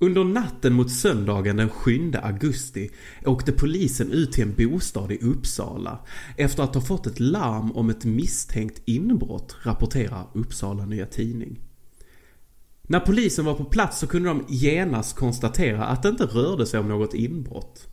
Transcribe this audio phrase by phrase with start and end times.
[0.00, 2.90] Under natten mot söndagen den 7 augusti
[3.26, 5.98] åkte polisen ut till en bostad i Uppsala
[6.36, 11.60] efter att ha fått ett larm om ett misstänkt inbrott, rapporterar Uppsala Nya Tidning.
[12.82, 16.80] När polisen var på plats så kunde de genast konstatera att det inte rörde sig
[16.80, 17.86] om något inbrott.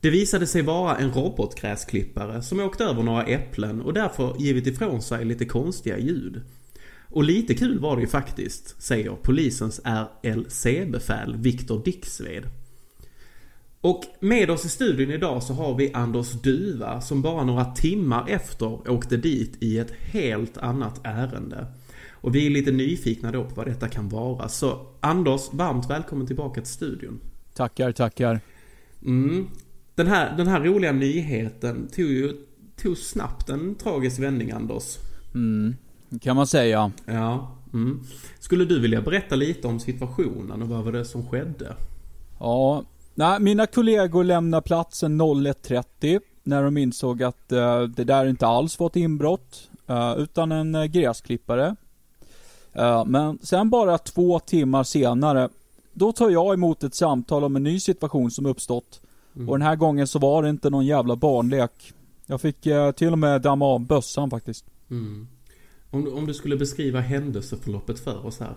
[0.00, 5.02] Det visade sig vara en robotgräsklippare som åkt över några äpplen och därför givit ifrån
[5.02, 6.42] sig lite konstiga ljud.
[7.10, 12.48] Och lite kul var det ju faktiskt, säger polisens RLC-befäl Viktor Dixved.
[13.80, 18.28] Och med oss i studion idag så har vi Anders Duva som bara några timmar
[18.28, 21.66] efter åkte dit i ett helt annat ärende.
[22.10, 24.48] Och vi är lite nyfikna då på vad detta kan vara.
[24.48, 27.20] Så Anders, varmt välkommen tillbaka till studion.
[27.54, 28.40] Tackar, tackar.
[29.04, 29.46] Mm.
[29.94, 32.32] Den, här, den här roliga nyheten tog ju
[32.76, 34.98] tog snabbt en tragisk vändning, Anders.
[35.34, 35.74] Mm,
[36.20, 36.92] kan man säga.
[37.06, 37.54] Ja.
[37.72, 38.00] Mm.
[38.38, 41.76] Skulle du vilja berätta lite om situationen och vad var det som skedde?
[42.40, 48.46] Ja, nej, mina kollegor lämnade platsen 01.30 när de insåg att uh, det där inte
[48.46, 51.76] alls var ett inbrott, uh, utan en uh, gräsklippare.
[52.78, 55.48] Uh, men sen bara två timmar senare,
[55.92, 59.00] då tar jag emot ett samtal om en ny situation som uppstått.
[59.36, 59.48] Mm.
[59.48, 61.92] Och den här gången så var det inte någon jävla barnlek.
[62.26, 64.64] Jag fick uh, till och med damma av bössan faktiskt.
[64.90, 65.28] Mm.
[65.90, 68.54] Om, du, om du skulle beskriva händelseförloppet för oss här?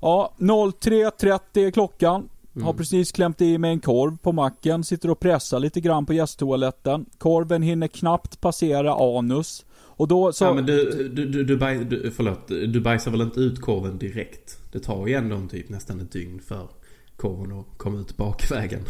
[0.00, 2.28] Ja, 03.30 är klockan.
[2.54, 2.66] Mm.
[2.66, 6.12] Har precis klämt i mig en korv på macken, sitter och pressar lite grann på
[6.12, 7.06] gästtoaletten.
[7.18, 9.64] Korven hinner knappt passera anus.
[9.72, 10.44] Och då så...
[10.44, 13.98] Ja men du, du, du, du, baj, du, förlåt, du bajsar väl inte ut korven
[13.98, 14.58] direkt?
[14.72, 16.68] Det tar ju ändå typ nästan ett dygn för
[17.16, 18.80] korven att komma ut bakvägen.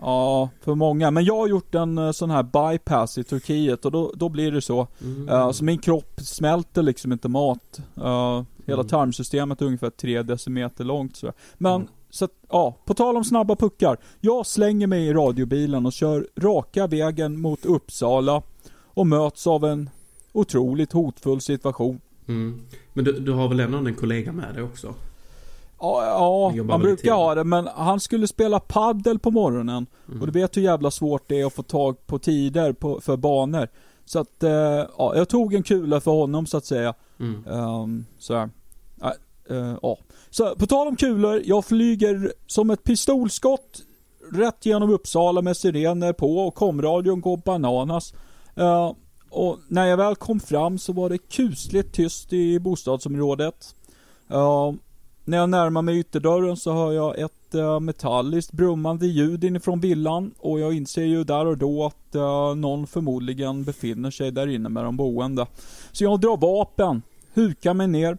[0.00, 1.10] Ja, för många.
[1.10, 4.52] Men jag har gjort en eh, sån här bypass i Turkiet och då, då blir
[4.52, 4.86] det så.
[5.00, 5.28] Mm.
[5.28, 7.80] Uh, så min kropp smälter liksom inte mat.
[7.98, 8.88] Uh, hela mm.
[8.88, 11.32] tarmsystemet är ungefär 3 decimeter långt så.
[11.54, 11.88] Men, mm.
[12.10, 13.96] så att, ja, på tal om snabba puckar.
[14.20, 18.42] Jag slänger mig i radiobilen och kör raka vägen mot Uppsala
[18.84, 19.90] och möts av en
[20.32, 22.00] otroligt hotfull situation.
[22.28, 22.60] Mm.
[22.92, 24.94] Men du, du har väl ändå en kollega med dig också?
[25.80, 29.86] Ja, ja man brukar ha det men han skulle spela paddel på morgonen.
[30.08, 30.20] Mm.
[30.20, 33.16] Och du vet hur jävla svårt det är att få tag på tider på, för
[33.16, 33.68] banor.
[34.04, 34.50] Så att, eh,
[34.98, 36.94] ja, jag tog en kula för honom så att säga.
[37.20, 37.46] Mm.
[37.46, 38.50] Um, så här.
[39.50, 39.98] Uh, ja.
[40.30, 43.82] Så på tal om kulor, jag flyger som ett pistolskott
[44.32, 48.14] rätt genom Uppsala med sirener på och komradion går bananas.
[48.60, 48.92] Uh,
[49.30, 53.74] och när jag väl kom fram så var det kusligt tyst i bostadsområdet.
[54.32, 54.72] Uh,
[55.28, 60.34] när jag närmar mig ytterdörren så hör jag ett äh, metalliskt brummande ljud inifrån villan
[60.38, 64.68] och jag inser ju där och då att äh, någon förmodligen befinner sig där inne
[64.68, 65.46] med de boende.
[65.92, 67.02] Så jag drar vapen,
[67.34, 68.18] hukar mig ner.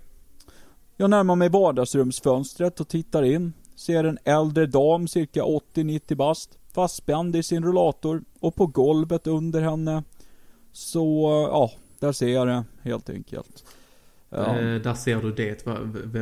[0.98, 3.53] Jag närmar mig vardagsrumsfönstret och tittar in.
[3.75, 9.62] Ser en äldre dam, cirka 80-90 bast, fastspänd i sin rullator och på golvet under
[9.62, 10.03] henne
[10.72, 13.64] så, eh, ja, där ser jag det helt enkelt.
[14.29, 14.59] Ja.
[14.59, 15.66] Eh, där ser du det.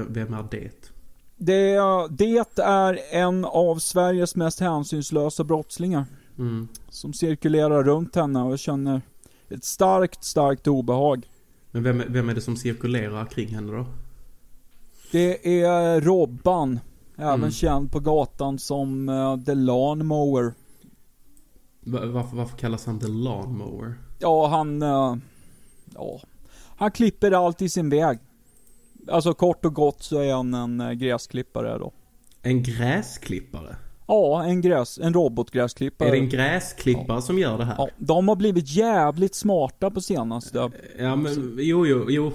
[0.10, 0.92] Vem är det?
[1.38, 1.78] Det,
[2.10, 6.06] det är en av Sveriges mest hänsynslösa brottslingar.
[6.38, 6.68] Mm.
[6.90, 9.02] Som cirkulerar runt henne och jag känner
[9.50, 11.30] ett starkt, starkt obehag.
[11.72, 13.86] Men vem, vem är det som cirkulerar kring henne då?
[15.12, 16.80] Det är Robban.
[17.18, 17.52] Även mm.
[17.52, 20.54] känd på gatan som uh, The Lawnmower.
[21.80, 23.94] Varför, varför kallas han The Lawnmower?
[24.20, 24.84] Ja, han...
[24.84, 25.18] Uh,
[25.94, 26.20] ja.
[26.78, 28.20] Han klipper allt i sin väg.
[29.08, 31.94] Alltså kort och gott så är han en uh, gräsklippare då.
[32.42, 33.76] En gräsklippare?
[34.08, 36.10] Ja, en gräs, en robotgräsklippare.
[36.10, 37.22] Är det en gräsklippare ja.
[37.22, 37.76] som gör det här?
[37.78, 40.72] Ja, de har blivit jävligt smarta på senaste.
[41.00, 42.32] Ja men, jo, jo, jo.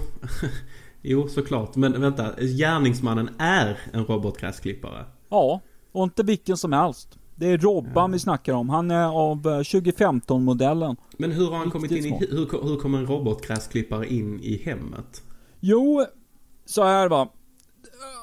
[1.03, 1.77] jo, såklart.
[1.77, 5.05] Men vänta, gärningsmannen är en robotgräsklippare?
[5.29, 5.61] Ja,
[5.93, 7.19] och inte vilken som helst.
[7.43, 8.07] Det är Robban ja.
[8.07, 8.69] vi snackar om.
[8.69, 10.91] Han är av 2015-modellen.
[10.91, 14.63] Eh, Men hur har han kommit in i, hur, hur kommer en robotgräsklippare in i
[14.65, 15.23] hemmet?
[15.61, 16.05] Jo,
[16.65, 17.29] så här va.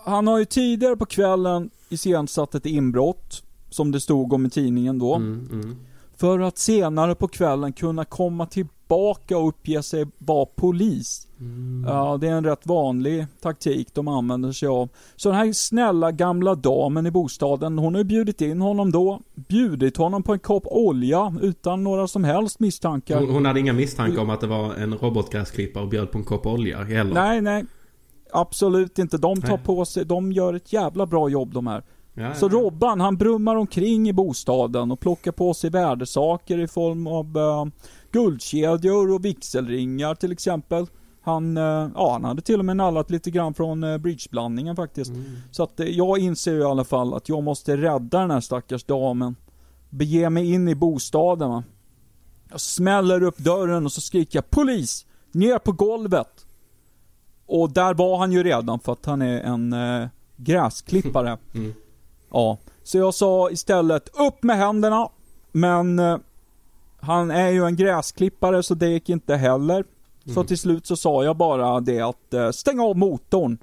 [0.05, 3.43] Han har ju tidigare på kvällen iscensatt ett inbrott.
[3.69, 5.15] Som det stod om i tidningen då.
[5.15, 5.75] Mm, mm.
[6.19, 11.27] För att senare på kvällen kunna komma tillbaka och uppge sig vara polis.
[11.39, 11.85] Mm.
[11.87, 14.89] Ja, det är en rätt vanlig taktik de använder sig av.
[15.15, 19.21] Så den här snälla gamla damen i bostaden, hon har bjudit in honom då.
[19.35, 23.19] Bjudit honom på en kopp olja utan några som helst misstankar.
[23.19, 26.23] Hon, hon hade inga misstankar om att det var en robotgräsklippare och bjöd på en
[26.23, 27.13] kopp olja heller?
[27.13, 27.65] Nej, nej.
[28.31, 29.17] Absolut inte.
[29.17, 29.65] De tar nej.
[29.65, 31.83] på sig, de gör ett jävla bra jobb de här.
[32.19, 37.07] Ja, så Robban, han brummar omkring i bostaden och plockar på sig värdesaker i form
[37.07, 37.65] av uh,
[38.11, 40.87] guldkedjor och vigselringar till exempel.
[41.21, 45.11] Han, uh, ja, han hade till och med nallat lite grann från uh, bridgeblandningen faktiskt.
[45.11, 45.25] Mm.
[45.51, 49.35] Så att jag inser i alla fall att jag måste rädda den här stackars damen.
[49.89, 51.63] Bege mig in i bostaden va.
[52.51, 55.05] Jag smäller upp dörren och så skriker jag POLIS!
[55.31, 56.45] Ner på golvet!
[57.45, 59.75] Och där var han ju redan för att han är en
[60.35, 61.37] gräsklippare.
[61.53, 61.73] Mm.
[62.31, 65.09] Ja, så jag sa istället upp med händerna.
[65.51, 66.17] Men eh,
[66.99, 69.75] han är ju en gräsklippare så det gick inte heller.
[69.75, 70.35] Mm.
[70.35, 73.57] Så till slut så sa jag bara det att eh, stäng av motorn.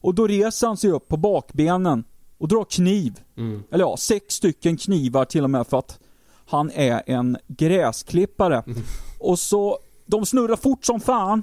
[0.00, 2.04] Och då reser han sig upp på bakbenen
[2.38, 3.20] och drar kniv.
[3.36, 3.62] Mm.
[3.70, 5.98] Eller ja, sex stycken knivar till och med för att
[6.46, 8.62] han är en gräsklippare.
[8.66, 8.82] Mm.
[9.20, 11.42] Och så, de snurrar fort som fan.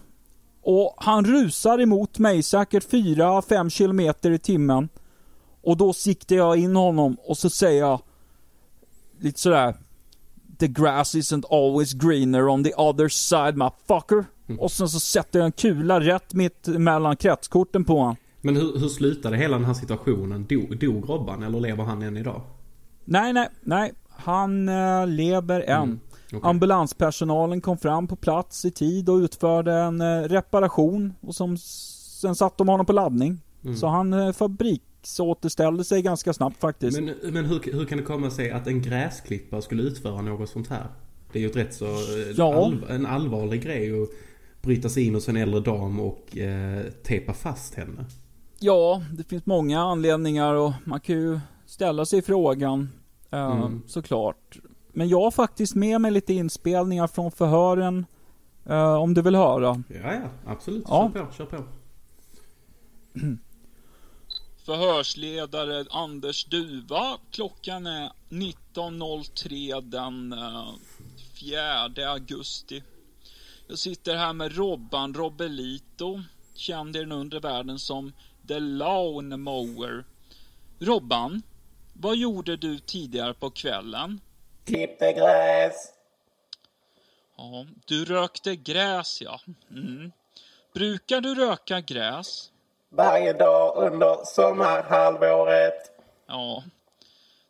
[0.61, 4.89] Och han rusar emot mig säkert 4-5 km i timmen.
[5.61, 8.01] Och då siktar jag in honom och så säger jag
[9.19, 9.75] lite sådär
[10.59, 14.25] The grass isn't always greener on the other side motherfucker.
[14.47, 14.59] Mm.
[14.59, 18.15] Och sen så sätter jag en kula rätt mitt mellan kretskorten på honom.
[18.41, 20.45] Men hur, hur slutade hela den här situationen?
[20.45, 22.41] Dog, dog Robban eller lever han än idag?
[23.05, 23.93] Nej, nej, nej.
[24.09, 25.83] Han äh, lever än.
[25.83, 25.99] Mm.
[26.33, 26.49] Okay.
[26.49, 31.13] Ambulanspersonalen kom fram på plats i tid och utförde en äh, reparation.
[31.21, 33.41] Och som, sen satte de honom på laddning.
[33.63, 33.75] Mm.
[33.77, 34.83] Så han äh, fabrik
[35.19, 36.99] återställde sig ganska snabbt faktiskt.
[37.01, 40.67] Men, men hur, hur kan det komma sig att en gräsklippare skulle utföra något sånt
[40.67, 40.87] här?
[41.31, 42.65] Det är ju ett rätt så eh, ja.
[42.65, 44.09] all, en allvarlig grej att
[44.61, 48.05] bryta sig in hos en äldre dam och eh, tejpa fast henne.
[48.59, 52.89] Ja, det finns många anledningar och man kan ju ställa sig frågan
[53.31, 53.81] eh, mm.
[53.87, 54.59] såklart.
[54.93, 58.05] Men jag har faktiskt med mig lite inspelningar från förhören
[58.65, 59.83] eh, om du vill höra.
[59.87, 60.85] Ja, ja, absolut.
[60.87, 61.11] Ja.
[61.13, 61.63] Kör på, kör på.
[64.69, 67.17] förhörsledare Anders Duva.
[67.31, 70.35] Klockan är 19.03 den
[71.39, 72.83] 4 eh, augusti.
[73.67, 76.21] Jag sitter här med Robban Robelito,
[76.55, 78.13] känd i den undre världen som
[78.47, 80.05] The Lawn Mower.
[80.79, 81.41] Robban,
[81.93, 84.21] vad gjorde du tidigare på kvällen?
[84.65, 85.93] Klippte gräs.
[87.37, 89.39] Ja, du rökte gräs ja.
[89.71, 90.11] Mm.
[90.73, 92.51] Brukar du röka gräs?
[92.89, 95.91] Varje dag under sommarhalvåret.
[96.27, 96.63] Ja,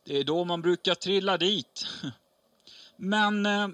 [0.05, 1.85] det är då man brukar trilla dit.
[2.95, 3.67] Men eh,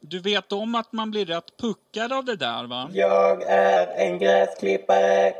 [0.00, 2.90] du vet om att man blir rätt puckad av det där va?
[2.92, 5.34] Jag är en gräsklippare.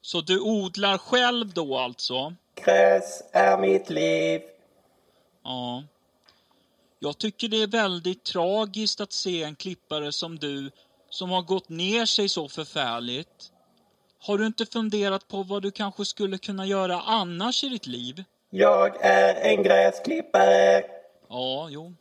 [0.00, 2.34] Så du odlar själv då alltså?
[2.64, 4.42] Gräs är mitt liv.
[5.44, 5.82] Ja.
[6.98, 10.70] Jag tycker det är väldigt tragiskt att se en klippare som du
[11.08, 13.51] som har gått ner sig så förfärligt
[14.22, 18.24] har du inte funderat på vad du kanske skulle kunna göra annars i ditt liv?
[18.50, 20.84] Jag är en gräsklippare.
[21.28, 21.94] Ja, jo.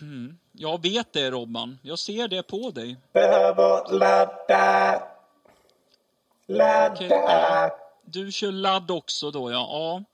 [0.00, 0.38] Mm.
[0.52, 1.78] Jag vet det, Robban.
[1.82, 2.96] Jag ser det på dig.
[3.12, 5.02] Behöver ladda.
[6.46, 6.94] Ladda.
[6.94, 7.78] Okay, ja.
[8.04, 9.68] Du kör ladd också då, ja.
[9.72, 10.04] ja.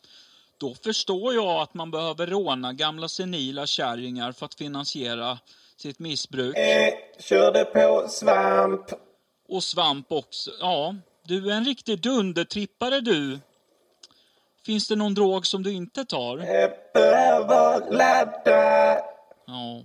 [0.58, 5.38] Då förstår jag att man behöver råna gamla senila kärringar för att finansiera
[5.76, 6.56] sitt missbruk.
[6.56, 8.90] Eh, körde på svamp.
[9.52, 10.50] Och svamp också.
[10.60, 13.38] Ja, du är en riktig dundertrippare du.
[14.66, 16.38] Finns det någon drog som du inte tar?
[19.46, 19.82] Ja.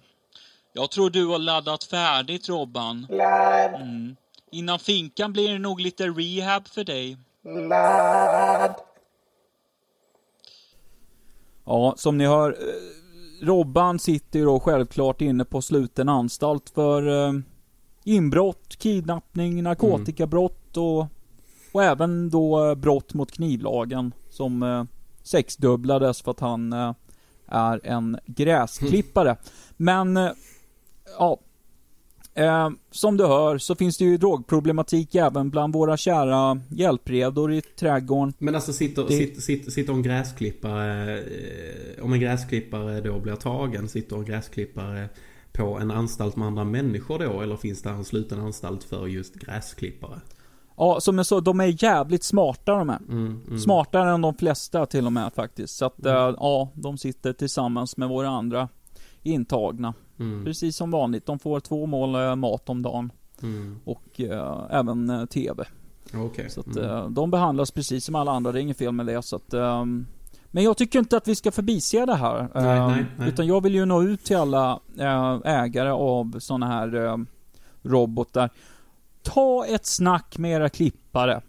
[0.73, 3.07] Jag tror du har laddat färdigt, Robban.
[3.09, 3.75] Ladd.
[3.75, 4.15] Mm.
[4.51, 7.17] Innan finkan blir det nog lite rehab för dig.
[7.69, 8.75] Ladd.
[11.65, 17.27] Ja, som ni hör, eh, Robban sitter ju då självklart inne på sluten anstalt för
[17.27, 17.33] eh,
[18.07, 21.07] inbrott, kidnappning, narkotikabrott och,
[21.71, 24.83] och även då eh, brott mot knivlagen som eh,
[25.23, 26.93] sexdubblades för att han eh,
[27.47, 29.37] är en gräsklippare.
[29.77, 30.31] Men, eh,
[31.19, 31.39] ja.
[32.33, 37.61] Eh, som du hör så finns det ju drogproblematik även bland våra kära hjälpredor i
[37.61, 38.33] trädgården.
[38.37, 39.17] Men alltså sitter, det...
[39.17, 41.23] sitter, sitter, sitter en gräsklippare,
[42.01, 45.09] om en gräsklippare då blir tagen, sitter en gräsklippare
[45.57, 47.41] på en anstalt med andra människor då?
[47.41, 50.19] Eller finns det en sluten anstalt för just gräsklippare?
[50.77, 52.99] Ja, som jag sa, de är jävligt smarta de här.
[53.09, 53.59] Mm, mm.
[53.59, 55.75] Smartare än de flesta till och med faktiskt.
[55.77, 56.17] Så att, Mm.
[56.17, 58.69] eh, ja, de sitter tillsammans med våra andra
[59.23, 59.93] intagna.
[60.19, 61.25] Mm, Precis som vanligt.
[61.25, 63.11] De får två mål eh, mat om dagen.
[63.43, 63.79] mm.
[63.85, 65.65] Och eh, även TV.
[66.13, 66.49] Okej.
[66.49, 67.13] Så att Mm.
[67.13, 68.51] de behandlas precis som alla andra.
[68.51, 69.21] Det är inget fel med det.
[69.21, 70.05] Så att, ehm,
[70.57, 72.49] men jag tycker inte att vi ska förbise det här.
[72.55, 73.29] Nej, Ehm, nej, nej.
[73.29, 77.17] Utan jag vill ju nå ut till alla eh, ägare av sådana här eh,
[77.83, 78.49] robotar.
[79.23, 81.41] Ta ett snack med era klippare.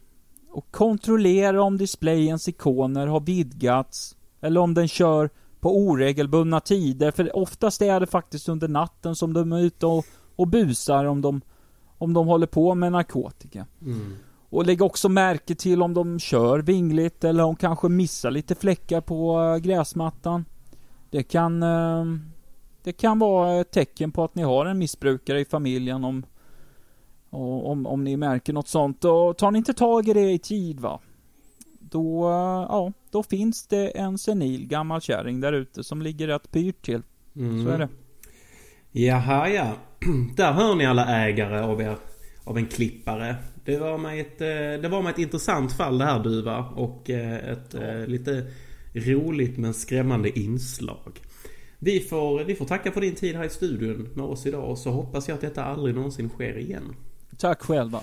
[0.50, 4.16] Och kontrollera om displayens ikoner har vidgats.
[4.40, 7.10] Eller om den kör på oregelbundna tider.
[7.10, 11.22] För oftast är det faktiskt under natten som de är ute och, och busar om
[11.22, 11.40] de,
[11.98, 13.66] om de håller på med narkotika.
[13.82, 14.16] Mm.
[14.50, 19.00] Och lägg också märke till om de kör vingligt eller om kanske missar lite fläckar
[19.00, 20.44] på eh, gräsmattan.
[21.10, 22.04] Det kan, eh,
[22.82, 26.26] det kan vara ett tecken på att ni har en missbrukare i familjen om,
[27.30, 29.04] om, om ni märker något sånt.
[29.04, 31.00] Och tar ni inte tag i det i tid va?
[31.80, 36.52] Då, eh, ja, då finns det en senil gammal kärring där ute som ligger rätt
[36.52, 37.02] pyrt till.
[37.36, 37.64] Mm.
[37.64, 37.88] Så är det.
[38.92, 39.72] Jaha, ja.
[40.36, 41.96] Där hör ni alla ägare av, er,
[42.44, 43.36] av en klippare.
[43.68, 46.58] Det var med ett, eh, det var med ett intressant fall det här Duva.
[46.58, 48.46] Och eh, ett eh, lite
[48.94, 51.20] roligt men skrämmande inslag.
[51.78, 54.70] Vi får, vi får tacka för din tid här i studion med oss idag.
[54.70, 56.94] Och så hoppas jag att detta aldrig någonsin sker igen.
[57.38, 58.02] Tack själva.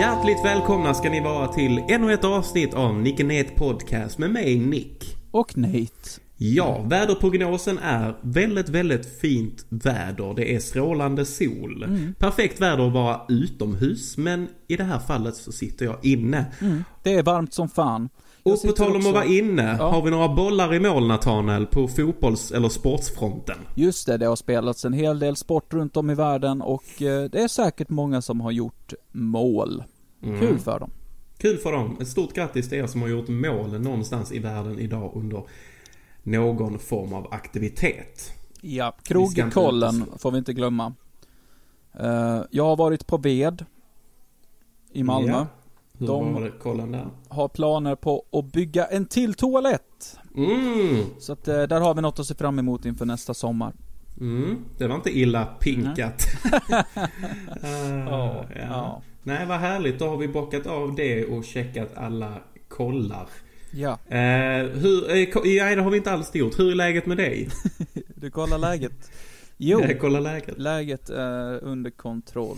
[0.00, 4.58] Hjärtligt välkomna ska ni vara till ännu ett avsnitt av Nick Nate Podcast med mig
[4.58, 5.16] Nick.
[5.30, 6.25] Och Nate.
[6.38, 10.34] Ja, väderprognosen är väldigt, väldigt fint väder.
[10.34, 11.82] Det är strålande sol.
[11.82, 12.14] Mm.
[12.18, 16.44] Perfekt väder att vara utomhus, men i det här fallet så sitter jag inne.
[17.02, 18.08] Det är varmt som fan.
[18.44, 19.90] Jag Och på tal om också- att vara inne, Ja.
[19.90, 23.56] har vi några bollar i mål Nathanael på fotbolls eller sportsfronten?
[23.74, 27.24] Just det, det har spelats en hel del sport runt om i världen och eh,
[27.30, 29.82] det är säkert många som har gjort mål.
[30.24, 30.40] Mm.
[30.40, 30.90] Kul för dem.
[31.38, 31.96] Kul för dem.
[32.00, 35.42] Ett stort grattis till er som har gjort mål någonstans i världen idag under
[36.26, 38.32] någon form av aktivitet.
[38.60, 40.94] Ja, krogkollen får vi inte glömma.
[42.00, 43.64] Eh, jag har varit på Ved
[44.92, 45.30] i Malmö.
[45.32, 45.46] Ja.
[45.98, 46.50] Hur De- var det?
[46.50, 47.06] kollen där?
[47.28, 50.18] Har planer på att bygga en till toalett.
[50.36, 51.04] Mm.
[51.18, 53.72] Så att eh, där har vi något att se fram emot inför nästa sommar.
[54.20, 56.22] Mm, det var inte illa pinkat.
[56.52, 56.70] Eh,
[58.06, 58.60] Ja, ja.
[58.68, 59.02] ja.
[59.22, 59.98] Nej, vad härligt.
[59.98, 62.32] Då har vi bockat av det och checkat alla
[62.68, 63.26] kollar.
[63.78, 66.58] Ja, Eh, hur, eh, nej, det har vi inte alls gjort.
[66.58, 67.48] Hur är läget med dig?
[68.14, 69.10] du kollar läget.
[69.56, 70.58] Jo, Eh, kolla läget.
[70.58, 72.56] läget är under kontroll.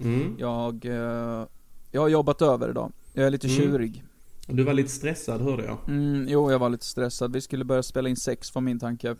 [0.00, 0.36] Mm.
[0.38, 1.46] Jag, eh,
[1.90, 2.92] jag har jobbat över idag.
[3.12, 3.58] Jag är lite Mm.
[3.58, 4.04] tjurig.
[4.46, 5.78] Du var lite stressad hörde jag.
[5.88, 7.32] Mm, jo, jag var lite stressad.
[7.32, 9.16] Vi skulle börja spela in sex var min tanke.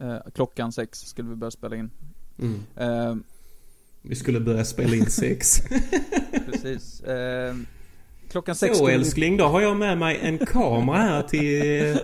[0.00, 1.90] Eh, klockan sex skulle vi börja spela in.
[2.38, 2.60] Mm.
[2.76, 3.16] Eh,
[4.02, 5.62] Vi skulle börja spela in sex.
[6.46, 7.02] precis.
[8.30, 11.98] Klockan sex Så älskling, då har jag med mig en kamera här till,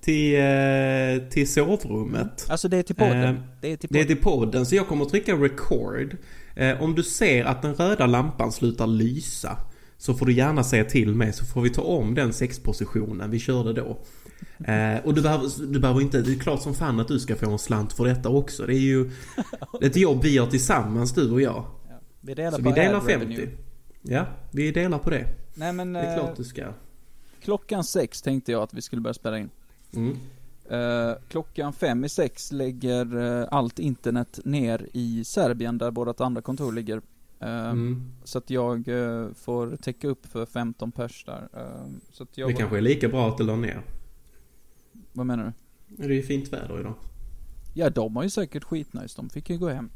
[0.00, 2.46] till, eh, till sovrummet.
[2.48, 3.34] Alltså det är till podden.
[3.36, 4.16] Eh, det är till Det är podden.
[4.16, 6.16] till podden, så jag kommer att trycka record.
[6.56, 9.56] Eh, om du ser att den röda lampan slutar lysa
[9.98, 13.38] så får du gärna säga till mig så får vi ta om den sexpositionen vi
[13.38, 13.98] körde då.
[15.04, 17.50] Och du behöver, du behöver inte, det är klart som fan att du ska få
[17.50, 18.66] en slant för detta också.
[18.66, 19.10] Det är ju
[19.82, 21.64] ett jobb vi gör tillsammans du och jag.
[21.88, 23.26] Ja, vi delar Så vi delar ad 50.
[23.26, 23.48] revenue.
[24.02, 25.26] Ja, vi delar på det.
[25.54, 26.72] Nej men, Det är eh, klart du ska.
[27.40, 29.50] klockan sex tänkte jag att vi skulle börja spela in.
[29.94, 30.16] Mm.
[30.70, 36.42] Eh, klockan fem i sex lägger eh, allt internet ner i Serbien där vårt andra
[36.42, 36.96] kontor ligger.
[37.40, 38.12] Eh, Mm.
[38.24, 38.84] Så att jag
[39.34, 41.48] får täcka upp för 15 pers där.
[42.10, 43.80] Så att jag Det kanske är lika bra att det la ner.
[45.12, 45.52] Vad menar du?
[45.96, 46.94] Det är ju fint väder idag.
[47.74, 49.16] Ja, de har ju säkert skitnice.
[49.16, 49.90] De fick ju gå hem.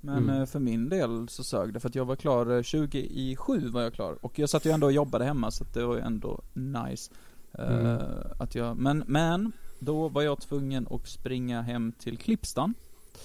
[0.00, 0.40] Men Mm.
[0.40, 3.36] eh, för min del så sög det för att jag var klar eh, 20 i
[3.36, 4.18] 7 var jag klar.
[4.20, 7.12] Och jag satt ju ändå och jobbade hemma så det var ju ändå nice.
[7.52, 8.02] eh, Mm.
[8.38, 12.74] att jag, men, men då var jag tvungen att springa hem till Klippstan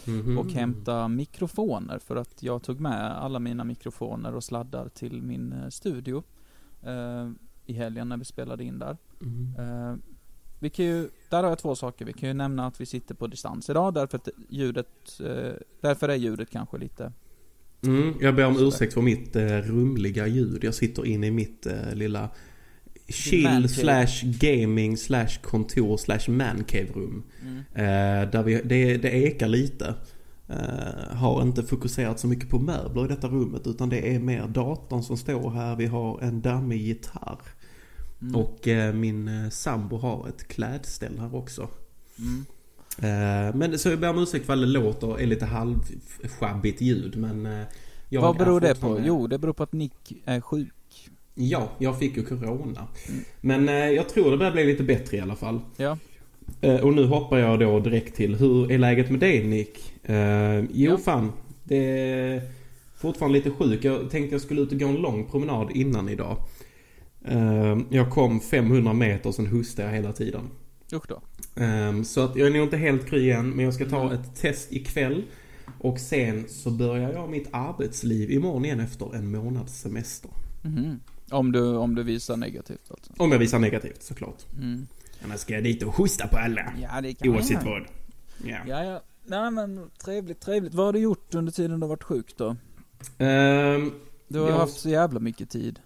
[0.05, 0.37] Mhm.
[0.37, 5.53] och hämta mikrofoner för att jag tog med alla mina mikrofoner och sladdar till min
[5.53, 6.23] eh, studio
[6.83, 7.29] eh,
[7.65, 8.97] i helgen när vi spelade in där.
[9.21, 10.01] Mm.
[10.63, 12.05] Vi kan ju, där har jag två saker.
[12.05, 16.09] Vi kan ju nämna att vi sitter på distans idag därför att ljudet, eh, därför
[16.09, 17.11] är ljudet kanske lite
[17.85, 20.63] Mm, jag ber om ursäkt för mitt eh, rumliga ljud.
[20.63, 22.29] Jag sitter inne i mitt eh, lilla
[23.07, 27.23] chill slash gaming slash kontor slash mancave rum.
[27.73, 29.93] Eh, där vi, det, det ekar lite.
[31.11, 35.03] Har inte fokuserat så mycket på möbler i detta rummet utan det är mer datorn
[35.03, 35.75] som står här.
[35.75, 37.39] Vi har en dammig gitarr.
[38.23, 38.35] Mm.
[38.35, 41.67] Och eh, min eh, sambo har ett klädställ här också.
[42.19, 42.45] Mm.
[42.97, 47.17] Eh, men så jag ber om ursäkt för att det låter är lite halvsjabbigt ljud
[47.17, 47.65] men eh,
[48.09, 49.01] Jag Vad beror det på?
[49.05, 51.09] Jo, det beror på att Nick är sjuk.
[51.35, 52.87] Ja, jag fick ju corona.
[53.09, 53.23] Mm.
[53.41, 55.59] Men eh, jag tror det börjar bli lite bättre i alla fall.
[55.77, 55.97] Ja.
[56.61, 59.93] Eh, och nu hoppar jag då direkt till, hur är läget med dig Nick?
[60.03, 60.97] Eh, jo Ja.
[60.97, 61.31] fan,
[61.63, 61.77] det
[62.09, 62.41] är
[62.95, 63.83] fortfarande lite sjuk.
[63.83, 66.37] Jag tänkte jag skulle ut och gå en lång promenad innan idag.
[67.25, 70.49] Eh, jag kom 500 meter och sen hostade jag hela tiden.
[70.93, 71.21] Usch då.
[71.63, 74.13] Eh, så att jag är nog inte helt kry än, men jag ska ta Mm.
[74.21, 75.23] ett test ikväll.
[75.79, 80.31] Och sen så börjar jag mitt arbetsliv imorgon igen efter en månads semester.
[80.61, 80.99] Mhm.
[81.31, 83.13] Om du, om du visar negativt alltså.
[83.17, 84.45] Om jag visar negativt såklart.
[84.57, 84.87] Mm.
[85.25, 86.73] Annars ska jag dit och hosta på alla.
[86.81, 87.81] Ja, det kan Oavsett vad.
[88.45, 88.57] Ja.
[88.67, 89.01] Ja, ja.
[89.25, 90.73] Nej men trevligt, trevligt.
[90.73, 92.55] Vad har du gjort under tiden du har varit sjuk då?
[93.17, 93.91] Ehm,
[94.27, 95.79] Du har Jag- haft så jävla mycket tid.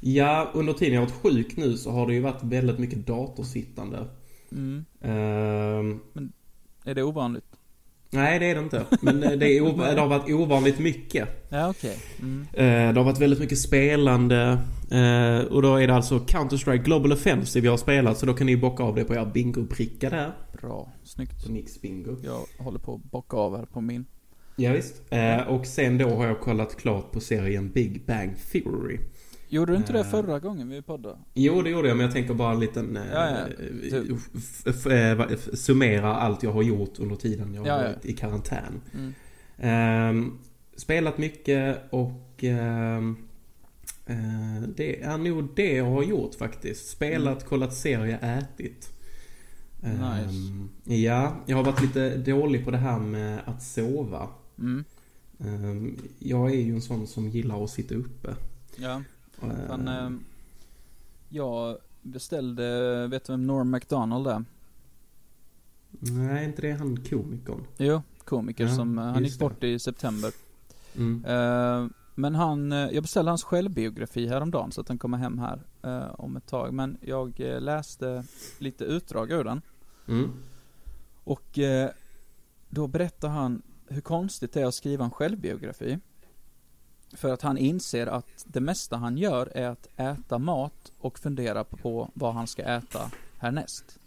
[0.00, 3.06] Ja, under tiden jag har varit sjuk nu så har det ju varit väldigt mycket
[3.06, 4.04] datorsittande.
[4.52, 4.84] Mm.
[5.02, 6.00] Ehm,
[6.84, 7.44] Är det ovanligt?
[8.10, 8.84] nej, det är det inte.
[9.00, 11.28] Men det, är ov- det har varit ovanligt mycket.
[11.48, 11.96] Ja, okej.
[12.20, 12.46] Mm.
[12.52, 14.58] Eh, det har varit väldigt mycket spelande.
[14.90, 18.18] eh, och då är det alltså Counter-Strike Global Offensive jag har spelat.
[18.18, 20.32] Så då kan ni bocka av det på er bingo-pricka där.
[20.60, 20.92] Bra.
[21.04, 21.46] Snyggt.
[21.46, 22.16] På Nicks bingo.
[22.24, 24.04] Jag håller på att bocka av här på min.
[24.56, 25.02] Ja, visst.
[25.48, 28.98] Och sen då har jag kollat klart på serien Big Bang Theory.
[29.48, 30.10] Gjorde du inte det Eh.
[30.10, 31.18] förra gången vi poddade?
[31.34, 32.96] Jo, det gjorde jag, men jag tänker bara en liten...
[32.96, 34.90] eh, Ja, ja.
[34.92, 37.88] eh, f- summera allt jag har gjort under tiden jag har Ja, ja.
[37.88, 38.80] varit i karantän.
[38.94, 39.14] Mm.
[39.58, 40.38] Ehm,
[40.76, 42.44] spelat mycket och...
[42.44, 43.16] ehm,
[44.06, 46.88] eh, det är nog det jag har gjort faktiskt.
[46.88, 48.88] Spelat, kollat serie, ätit.
[49.82, 50.94] Ehm, Nice.
[51.02, 54.28] Ja, jag har varit lite dålig på det här med att sova.
[54.58, 54.84] Mm.
[56.18, 58.34] Jag är ju en sån som gillar att sitta uppe.
[58.76, 59.02] Ja.
[59.42, 59.48] Ehm,
[59.84, 60.18] Men, eh,
[61.28, 64.44] jag beställde, vet du vem Norm MacDonald är?
[65.90, 67.64] Nej, inte det han komikern.
[67.76, 69.38] Jo, komiker Ja, som, eh, han gick det.
[69.38, 70.32] bort i september.
[70.96, 71.24] Mm.
[71.24, 75.62] Eh, men han, eh, jag beställde hans självbiografi häromdagen så att den kommer hem här
[75.82, 76.74] eh, om ett tag.
[76.74, 78.24] Men jag eh, läste
[78.58, 79.62] lite utdrag ur den.
[80.08, 80.30] Mm.
[81.24, 81.58] Och
[82.68, 85.98] då berättar han hur konstigt det är att skriva en självbiografi.
[87.12, 91.64] För att han inser att det mesta han gör är att äta mat och fundera
[91.64, 93.98] på vad han ska äta härnäst.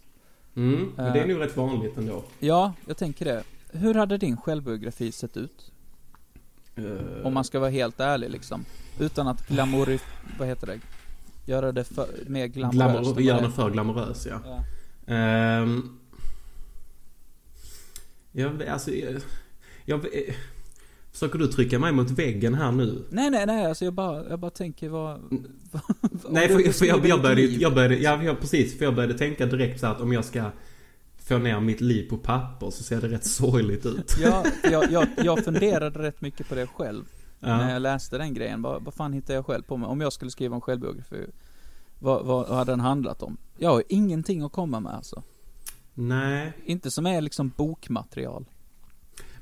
[0.56, 0.92] Mm.
[0.96, 1.28] Men det är Eh.
[1.28, 2.24] nog rätt vanligt ändå.
[2.38, 3.42] Ja, jag tänker det.
[3.72, 5.72] Hur hade din självbiografi sett ut?
[6.76, 8.64] Eh, Om man ska vara helt ärlig liksom.
[9.00, 10.00] Utan att glamour...
[10.38, 10.80] Vad heter det?
[11.46, 12.74] Göra det för, mer glamoröst.
[12.76, 14.40] Glamour, än gör vad den för glamorös, ja.
[14.44, 14.64] Ja.
[15.14, 15.98] Ehm,
[18.32, 19.22] jag, alltså, jag,
[19.84, 20.34] jag, eh,
[21.12, 23.04] Försöker du trycka mig mot väggen här nu?
[23.10, 23.66] Nej, nej, nej.
[23.66, 25.20] Alltså jag bara, jag bara tänker vad...
[25.70, 29.14] vad Nej, för, för jag, jag började, jag började, ja, ja precis, för jag började
[29.18, 30.44] tänka direkt så att om jag ska
[31.18, 34.14] få ner mitt liv på papper så ser det rätt sorgligt ut.
[34.22, 37.04] Ja, jag, jag, jag funderade rätt mycket på det själv.
[37.40, 37.72] När Ja.
[37.72, 38.62] jag läste den grejen.
[38.62, 39.88] Vad, vad fan hittar jag själv på mig?
[39.88, 41.26] Om jag skulle skriva en självbiografi.
[41.98, 43.36] Vad, vad hade den handlat om?
[43.58, 45.22] Jag har ingenting att komma med alltså.
[45.94, 48.44] Nej, Inte som är liksom bokmaterial.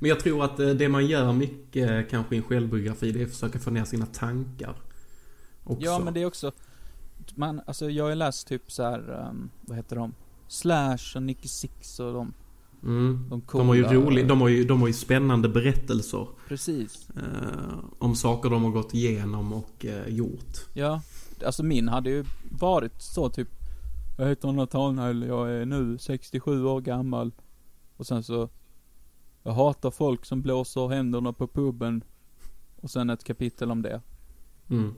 [0.01, 3.21] Men jag tror att eh, det man gör mycket eh, kanske i en självbiografi det
[3.21, 4.75] är att försöka få ner sina tankar.
[5.65, 5.85] Också.
[5.85, 6.53] Ja, men det är också...
[7.35, 10.15] Man, alltså jag har läst typ så här, um, vad heter de?
[10.49, 12.33] Slash och Nicky Six och de.
[12.83, 13.27] Mm.
[13.31, 16.27] De De har ju roligt, de har ju, de har ju spännande berättelser.
[16.49, 17.09] Precis.
[17.17, 20.67] Eh, om saker de har gått igenom och eh, gjort.
[20.75, 21.03] Ja,
[21.47, 23.49] alltså min hade ju varit så typ
[24.19, 27.33] Jag heter Nathanael, jag är nu 67 år gammal
[27.97, 28.49] Och sen så
[29.43, 32.05] Jag hatar folk som blåser händerna på puben
[32.81, 34.01] Och sen ett kapitel om det
[34.71, 34.95] Mm.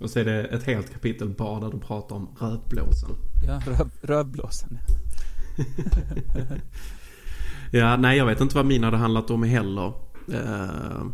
[0.00, 3.10] Och så är det ett helt kapitel bara där du pratar om rövblåsen.
[3.46, 4.78] Ja, röv, rövblåsen
[7.72, 9.92] Ja, nej jag vet inte vad min hade handlat om heller.
[10.32, 11.04] Eh,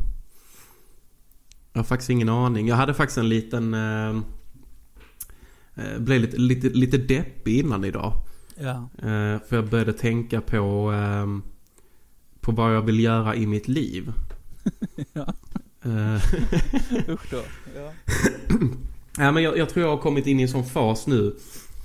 [1.72, 2.68] jag har faktiskt ingen aning.
[2.68, 3.74] Jag hade faktiskt en liten...
[3.74, 4.20] Uh,
[5.98, 8.12] blev lite, lite, lite deppig innan idag.
[8.58, 8.88] Ja
[9.48, 10.90] för jag började tänka på...
[10.90, 11.42] ehm,
[12.40, 14.12] på vad jag vill göra i mitt liv.
[15.12, 15.35] Ja.
[15.85, 16.16] Eh,
[17.09, 17.42] Usch då
[17.76, 17.92] Ja
[19.18, 21.37] Ja, men jag, jag tror jag har kommit in i en sån fas nu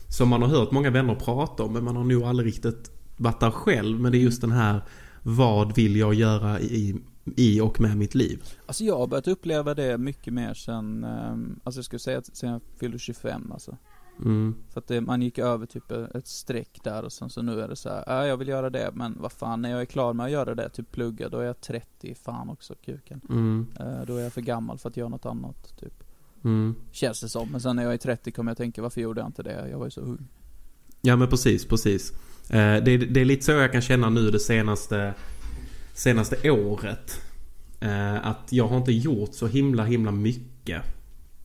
[0.09, 3.39] som man har hört många vänner prata om men man har nog aldrig riktigt varit
[3.39, 3.99] där själv.
[3.99, 4.81] Men det är just den här
[5.23, 6.95] vad vill jag göra i,
[7.35, 8.43] i och med mitt liv?
[8.65, 12.35] Alltså jag har börjat uppleva det mycket mer sen um, Alltså jag skulle säga att
[12.35, 13.77] sen jag fyllde 25 alltså
[14.19, 14.55] Mm.
[14.73, 17.67] För att det, man gick över typ ett streck där och sen så nu är
[17.67, 20.13] det så här, ja jag vill göra det men vad fan när jag är klar
[20.13, 23.21] med att göra det, typ plugga, då är jag 30, fan också kuken.
[23.29, 23.67] Mm.
[23.79, 26.03] Eh, då är jag för gammal för att göra något annat, typ.
[26.43, 26.75] Mm.
[26.91, 27.49] Känns det som.
[27.51, 29.69] Men sen när jag är 30 kommer jag tänka, varför gjorde jag inte det?
[29.71, 30.27] Jag var ju så ung.
[31.01, 32.11] Ja men precis, precis.
[32.49, 35.13] Eh, det, är- det är lite så jag kan känna nu det senaste,
[35.93, 37.21] senaste året.
[37.79, 40.81] Eh, att jag har inte gjort så himla himla mycket.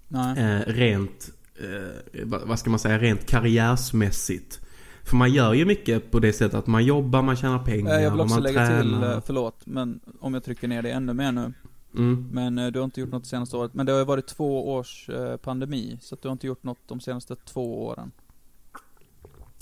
[0.08, 0.64] Nej.
[0.66, 1.30] Rent,
[1.60, 4.60] eh, vad ska man säga, rent karriärsmässigt.
[5.04, 8.02] För man gör ju mycket på det sättet att man jobbar, man tjänar pengar, Eh,
[8.02, 9.14] Jag vill också man lägga till, tränar.
[9.14, 11.52] eh, förlåt, men om jag trycker ner det ännu mer nu.
[11.96, 12.28] Mm.
[12.32, 13.74] Men eh, du har inte gjort något det senaste året.
[13.74, 16.62] Men det har ju varit två års eh, pandemi, så att du har inte gjort
[16.62, 18.10] något de senaste två åren.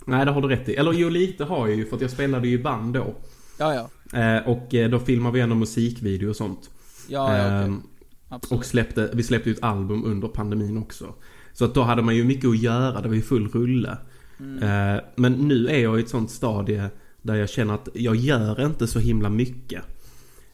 [0.07, 0.75] Nej, det har du rätt i.
[0.75, 3.15] Eller jo, lite har jag ju för att jag spelade ju band då.
[3.59, 3.75] Ja,
[4.13, 4.43] ja.
[4.47, 6.71] Och då filmade vi ändå musikvideo och sånt.
[7.09, 7.67] Ja, ja okej.
[7.67, 7.83] Ehm,
[8.29, 8.59] Absolut.
[8.61, 11.15] och släppte, vi släppte ju ett album under pandemin också.
[11.59, 13.99] Så att då hade man ju mycket att göra, det var ju full rulle.
[14.41, 14.63] Mm.
[14.63, 16.91] Eh, men nu är jag i ett sånt stadie
[17.23, 19.83] där jag känner att jag gör inte så himla mycket.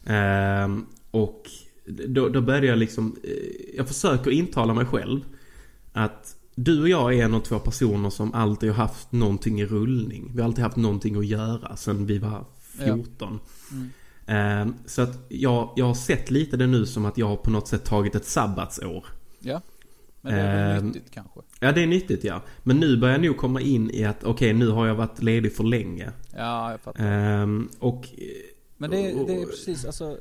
[0.04, 0.76] Eh,
[1.10, 1.50] och
[1.86, 5.20] då, då började jag liksom, eh, jag försöker intala mig själv
[5.92, 9.66] att du och jag är en av två personer som alltid har haft någonting i
[9.66, 10.30] rullning.
[10.34, 13.40] Vi har alltid haft någonting att göra sen vi var 14.
[14.26, 14.68] Mm.
[14.68, 17.50] Eh, så att jag, jag har sett lite det nu som att jag har på
[17.50, 19.04] något sätt tagit ett sabbatsår.
[19.40, 19.60] Ja.
[20.24, 21.40] Men det är väl Ehm, nyttigt kanske.
[21.60, 22.42] Ja, det är nyttigt ja.
[22.62, 25.52] Men nu börjar jag nog komma in i att okej, nu har jag varit ledig
[25.56, 26.12] för länge.
[26.36, 27.04] Ja, jag fattar.
[27.04, 28.08] Ehm, och...
[28.76, 30.18] Men det, är- det är precis, alltså.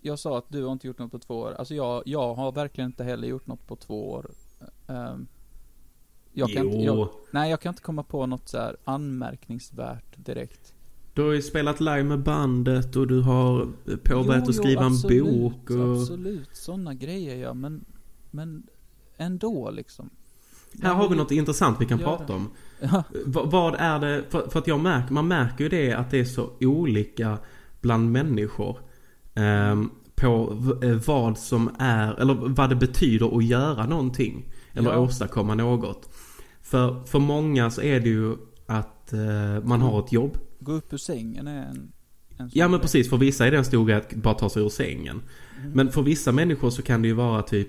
[0.00, 1.52] Jag sa att du har inte gjort något på två år.
[1.58, 4.30] Alltså jag, jag har verkligen inte heller gjort något på två år.
[4.88, 5.26] Ehm,
[6.32, 10.14] jag kan inte, jag, jo, nej jag kan inte komma på något så här anmärkningsvärt
[10.16, 10.74] direkt.
[11.14, 13.68] du har ju spelat live med bandet och du har
[14.04, 16.00] påbörjat Jo, att jo, skriva absolut, en bok och...
[16.00, 17.84] Absolut, sådana grejer ja, men,
[18.30, 18.66] men
[19.16, 20.10] ändå liksom.
[20.82, 22.50] Här har vi något intressant vi kan Gör prata om.
[22.92, 26.20] Ja, vad är det, för, för att jag märker, man märker ju det att det
[26.20, 27.38] är så olika
[27.80, 28.78] bland människor.
[29.34, 34.44] ehm, på eh, vad som är, eller vad det betyder att göra någonting.
[34.72, 34.98] Eller Ja.
[34.98, 36.08] åstadkomma något.
[36.62, 40.38] För, för många så är det ju att eh, man har ett jobb.
[40.60, 41.92] gå upp ur sängen är en,
[42.52, 44.68] Ja men precis, för vissa är det en stor grej att bara ta sig ur
[44.68, 45.22] sängen.
[45.60, 45.72] Mm.
[45.72, 47.68] Men för vissa människor så kan det ju vara typ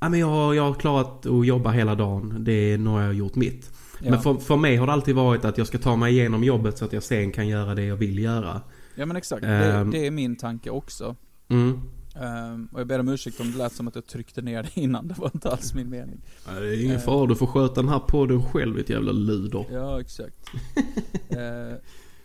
[0.00, 2.44] Ja men jag har, jag har klarat att jobba hela dagen.
[2.44, 3.70] Det är nog jag har gjort mitt.
[4.02, 4.10] Ja.
[4.10, 6.78] Men för, för mig har det alltid varit att jag ska ta mig igenom jobbet
[6.78, 8.60] så att jag sen kan göra det jag vill göra.
[8.94, 9.90] Ja men exakt, Ehm.
[9.90, 11.16] det, det är min tanke också.
[11.48, 11.80] Mm.
[12.20, 14.80] Ehm, och jag ber om ursäkt om det lät som att jag tryckte ner det
[14.80, 16.20] innan, det var inte alls min mening.
[16.46, 17.02] Ja, det är ingen Eh.
[17.02, 19.66] fara, du får sköta den här podden själv ditt jävla luder.
[19.72, 20.36] Ja, exakt.
[21.30, 21.76] Eh,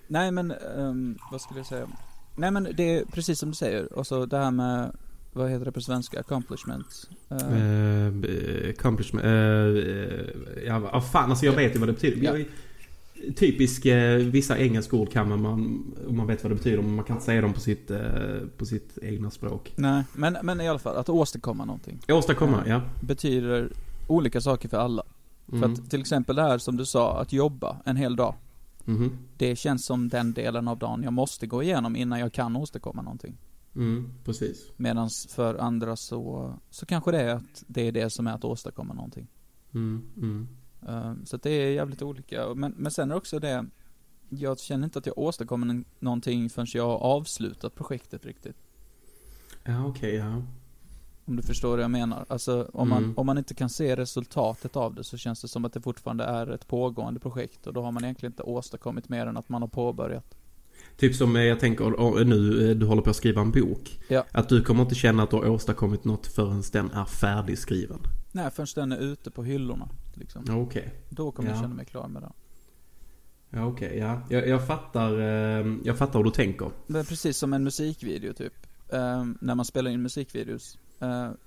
[0.07, 1.87] nej men, ehm, vad skulle jag säga?
[2.35, 4.95] Nej men det är precis som du säger, och så det här med,
[5.33, 6.19] vad heter det på svenska?
[6.19, 7.09] Accomplishments.
[7.29, 12.23] Eh, Uh, accomplishment, uh, ja vad fan alltså jag vet ju vad det betyder.
[12.23, 12.31] Ja.
[12.31, 12.45] Jag är,
[13.35, 16.95] typisk, eh, vissa engelska ord kan man, man, om man vet vad det betyder, men
[16.95, 17.99] man kan inte säga dem på sitt, eh,
[18.57, 19.73] på sitt egna språk.
[19.75, 21.99] nej, men, men i alla fall, att åstadkomma någonting.
[22.07, 22.81] Åstadkomma, ja.
[23.01, 23.69] Betyder
[24.07, 25.03] olika saker för alla.
[25.49, 25.73] För Mm.
[25.73, 28.35] att till exempel det här som du sa, att jobba en hel dag.
[28.85, 29.17] Mhm.
[29.37, 33.01] Det känns som den delen av dagen jag måste gå igenom innan jag kan åstadkomma
[33.01, 33.37] någonting.
[33.75, 34.71] Mm, precis.
[34.77, 38.43] Medan för andra så, så kanske det är att det är det som är att
[38.43, 39.27] åstadkomma någonting.
[39.73, 40.47] Mm, mm.
[40.87, 42.53] Eh, Så det är jävligt olika.
[42.55, 43.65] Men, men sen är också det,
[44.29, 48.55] jag känner inte att jag åstadkommer någonting förrän jag har avslutat projektet riktigt.
[49.63, 50.41] Ja, okej, ja.
[51.25, 52.25] Om du förstår vad jag menar.
[52.29, 53.17] Alltså om, man, Mm.
[53.17, 56.23] om man inte kan se resultatet av det så känns det som att det fortfarande
[56.23, 59.61] är ett pågående projekt och då har man egentligen inte åstadkommit mer än att man
[59.61, 60.35] har påbörjat.
[60.97, 63.99] Typ som eh, jag tänker nu, eh, du håller på att skriva en bok.
[64.07, 64.25] Ja.
[64.31, 67.99] Att du kommer inte känna att du har åstadkommit något förrän den är färdigskriven.
[68.31, 69.89] Nej, förrän den är ute på hyllorna.
[70.13, 70.45] Liksom.
[70.49, 70.93] Okej.
[71.09, 71.61] Då kommer jag Ja.
[71.61, 72.31] känna mig klar med det.
[73.49, 74.21] Ja, okej, ja.
[74.29, 76.69] Jag, jag fattar, eh, jag fattar hur du tänker.
[76.87, 78.53] Det är precis som en musikvideo typ.
[78.93, 80.77] Ehm, när man spelar in musikvideos.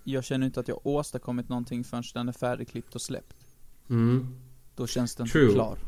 [0.04, 3.36] Jag känner inte att jag åstadkommit någonting förrän den är färdigklippt och släppt.
[3.90, 4.34] Mm.
[4.76, 5.52] Då känns den True.
[5.52, 5.78] klar.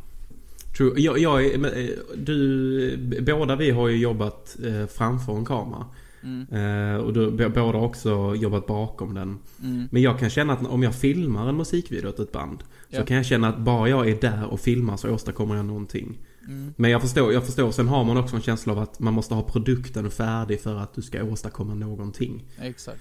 [0.79, 0.93] True.
[0.97, 5.87] Jag, jag eh, du, båda vi har ju jobbat eh, framför en kamera.
[6.23, 6.47] Mm.
[6.53, 9.39] Eh, och du, båda har också jobbat bakom den.
[9.63, 9.89] Mm.
[9.91, 12.59] Men jag kan känna att om jag filmar en musikvideo åt ett band.
[12.91, 13.05] Så Ja.
[13.05, 16.19] kan jag känna att bara jag är där och filmar så åstadkommer jag någonting.
[16.49, 16.75] Mm.
[16.77, 17.71] Men jag förstår, jag förstår.
[17.71, 20.95] Sen har man också en känsla av att man måste ha produkten färdig för att
[20.95, 22.45] du ska åstadkomma någonting.
[22.63, 23.01] Exakt.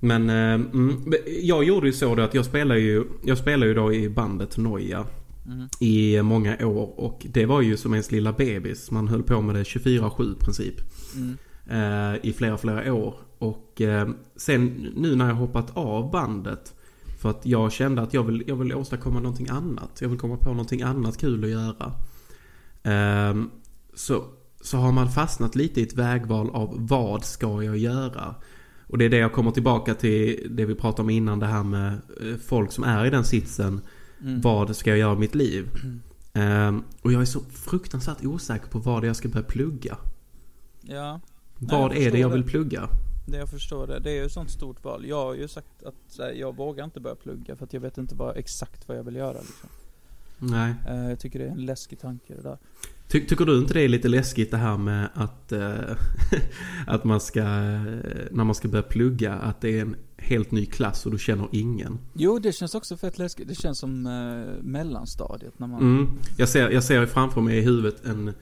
[0.00, 1.12] Men mm,
[1.42, 4.56] jag gjorde ju så då att jag spelade ju, jag spelade ju då i bandet
[4.56, 5.06] Noja.
[5.46, 5.68] Mm.
[5.80, 8.90] I många år och det var ju som ens lilla bebis.
[8.90, 10.74] Man höll på med det 24-7 princip.
[11.16, 11.36] Mm.
[11.66, 13.14] Eh, I flera, flera år.
[13.38, 16.74] Och eh, sen nu när jag hoppat av bandet.
[17.20, 19.98] För att jag kände att jag vill, jag vill åstadkomma någonting annat.
[20.00, 21.92] Jag vill komma på någonting annat kul att göra.
[22.82, 23.44] Eh,
[23.94, 24.24] så,
[24.60, 28.34] så har man fastnat lite i ett vägval av vad ska jag göra?
[28.86, 31.62] Och det är det jag kommer tillbaka till det vi pratade om innan det här
[31.62, 33.80] med eh, folk som är i den sitsen.
[34.24, 34.40] Mm.
[34.40, 35.68] Vad ska jag göra i mitt liv?
[36.32, 39.96] Ehm, och jag är så fruktansvärt osäker på vad det jag ska börja plugga.
[40.80, 41.20] Ja.
[41.58, 42.34] Vad jag är det jag det.
[42.34, 42.88] vill plugga?
[43.26, 43.98] det jag förstår det.
[43.98, 45.06] Det är ju ett sånt stort val.
[45.06, 47.98] Jag har ju sagt att här, jag vågar inte börja plugga för att jag vet
[47.98, 49.38] inte vad, exakt vad jag vill göra.
[49.38, 49.68] Liksom.
[50.38, 50.74] Nej.
[50.90, 52.58] Uh, jag tycker det är en läskig tanke det där.
[53.08, 55.96] Ty tycker du inte det är lite läskigt det här med att, äh,
[56.86, 61.06] att man ska, när man ska börja plugga, att det är en helt ny klass
[61.06, 61.98] och du känner ingen?
[62.12, 63.48] Jo, det känns också fett läskigt.
[63.48, 65.80] Det känns som äh, mellanstadiet när man...
[65.80, 66.10] Mm.
[66.36, 68.34] Jag ser, jag ser framför mig i huvudet en, en,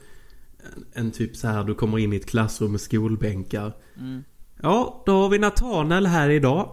[0.93, 3.73] en typ så här, du kommer in i ett klassrum med skolbänkar.
[3.99, 4.23] Mm.
[4.61, 6.69] Ja, då har vi Nathanael här idag.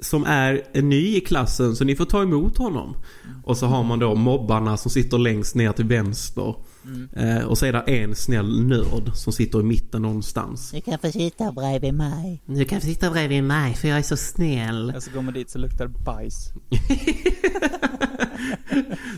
[0.00, 2.96] Som är ny i klassen, så ni får ta emot honom.
[3.24, 3.36] Mm.
[3.44, 6.54] Och så har man då mobbarna som sitter längst ner till vänster.
[6.84, 7.08] Mm.
[7.12, 10.70] Eh, och så är det en snäll nörd som sitter i mitten någonstans.
[10.70, 12.42] Du kan få sitta bredvid mig.
[12.46, 14.92] Du kan få sitta bredvid mig för jag är så snäll.
[14.96, 16.52] Och så går man dit så luktar det bajs.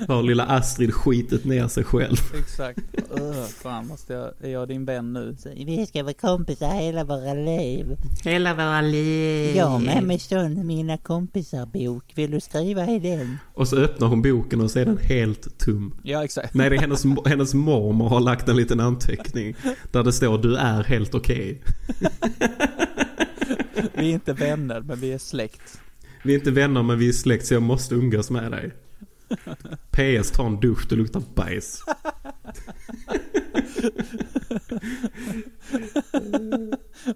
[0.09, 2.17] har lilla Astrid skitit ner sig själv.
[2.39, 2.79] Exakt.
[3.11, 5.37] Öh, fan måste jag, är jag din vän nu?
[5.55, 7.97] Vi ska vara kompisar hela våra liv.
[8.25, 9.57] Hela våra liv.
[9.57, 12.13] Jag med mig sån Mina kompisar bok.
[12.15, 13.39] Vill du skriva i den?
[13.55, 15.95] Och så öppnar hon boken och så är den helt tom.
[16.03, 16.55] Ja, exakt.
[16.55, 19.55] Nej, det är hennes, hennes mormor har lagt en liten anteckning.
[19.93, 21.63] Där det står du är helt okej.
[22.01, 22.49] Okay.
[23.95, 25.81] vi är inte vänner, men vi är släkt.
[26.25, 28.73] Vi är inte vänner, men vi är släkt så jag måste umgås med dig.
[29.91, 31.85] PS, ta en dusch, du luktar bajs.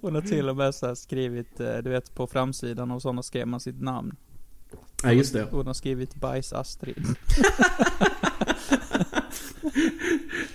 [0.01, 3.47] Hon har till och med så skrivit, eh, du vet på framsidan och sådana skrev
[3.47, 4.17] man sitt namn.
[5.03, 5.49] Ja just det.
[5.51, 7.07] Hon har skrivit bajs-Astrid.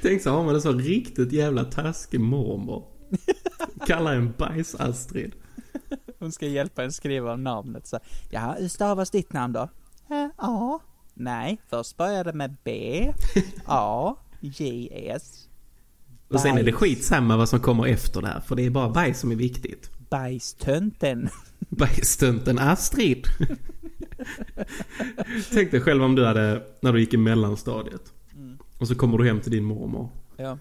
[0.02, 2.86] Tänk så har man en så riktigt jävla taskig mormor.
[3.88, 5.32] Kallar en bajs-Astrid.
[6.20, 8.00] Hon ska hjälpa en skriva namnet så
[8.30, 9.70] Ja, hur stavas ditt namn då?
[10.10, 10.80] Äh, A.
[11.14, 13.14] Nej, först börjar det med B.
[13.66, 14.16] A.
[14.40, 14.90] J.
[15.16, 15.48] S.
[16.28, 19.20] Och sen är det skitsamma vad som kommer efter där, för det är bara bajs
[19.20, 19.90] som är viktigt.
[20.10, 21.30] Bajstönten.
[21.60, 23.28] Bajstönten Astrid.
[25.54, 28.14] Tänk dig själv om du hade, när du gick i mellanstadiet.
[28.36, 28.58] Mm.
[28.80, 30.10] Och så kommer du hem till din mormor.
[30.38, 30.58] Ja.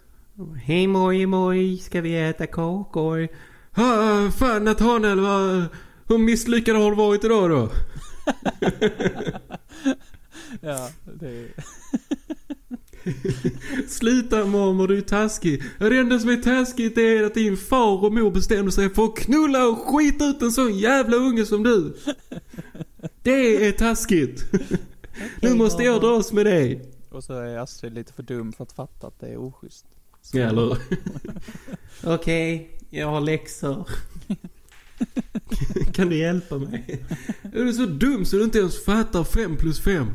[0.64, 3.28] Hej moj moj, ska vi äta kakor?
[3.76, 5.64] Ha, fan Nathanael, vad,
[6.08, 7.68] hur misslyckad har du varit idag då?
[10.60, 11.48] ja, det
[13.88, 15.62] Sluta mormor, du är taskig.
[15.78, 19.16] Det enda som är taskigt är att din far och mor bestämde sig för att
[19.16, 21.96] knulla och skita ut en sån jävla unge som du.
[23.22, 24.44] Det är taskigt.
[25.40, 26.88] Nu måste jag dras med dig.
[27.10, 29.86] Och så är Astrid lite för dum för att fatta att det är oschysst.
[30.32, 30.68] Ja, eller
[32.04, 33.88] Okej, okay, jag har läxor.
[35.92, 37.04] kan du hjälpa mig?
[37.42, 40.06] Är du så dum så du inte ens fattar fem plus fem?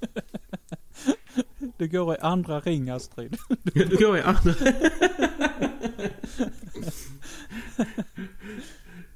[1.76, 3.36] Du går i andra ring Astrid.
[3.62, 4.54] Du går i andra...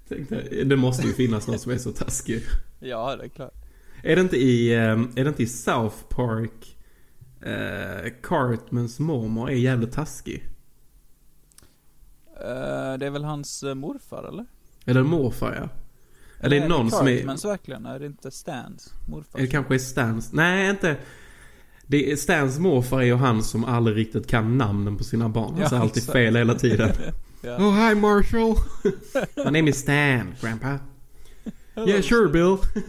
[0.09, 2.43] Tänkte, det måste ju finnas någon som är så taskig.
[2.79, 3.55] Ja, det är klart.
[4.03, 6.77] Är det inte i, ehm, är det inte i South Park
[7.47, 10.45] uh, Cartmans mormor är jävligt taskig?
[12.31, 14.47] Uh, det är väl hans uh, morfar eller?
[14.85, 15.69] Det morfar ja?
[16.45, 17.17] Eller är det någon som är...
[17.17, 17.87] Cartmans verkligen?
[17.87, 19.39] Är det inte Stans morfar?
[19.39, 20.33] Det kanske är Stans.
[20.33, 20.97] Nej, inte...
[21.87, 25.53] Det är Stans morfar är ju han som aldrig riktigt kan namnen på sina barn.
[25.53, 26.13] Han ja, säger alltid exakt.
[26.13, 26.93] fel hela tiden.
[27.43, 27.57] ja.
[27.57, 28.57] Oh hi Marshall.
[29.37, 30.79] My name is Stan, grandpa.
[31.77, 32.57] yeah sure Bill.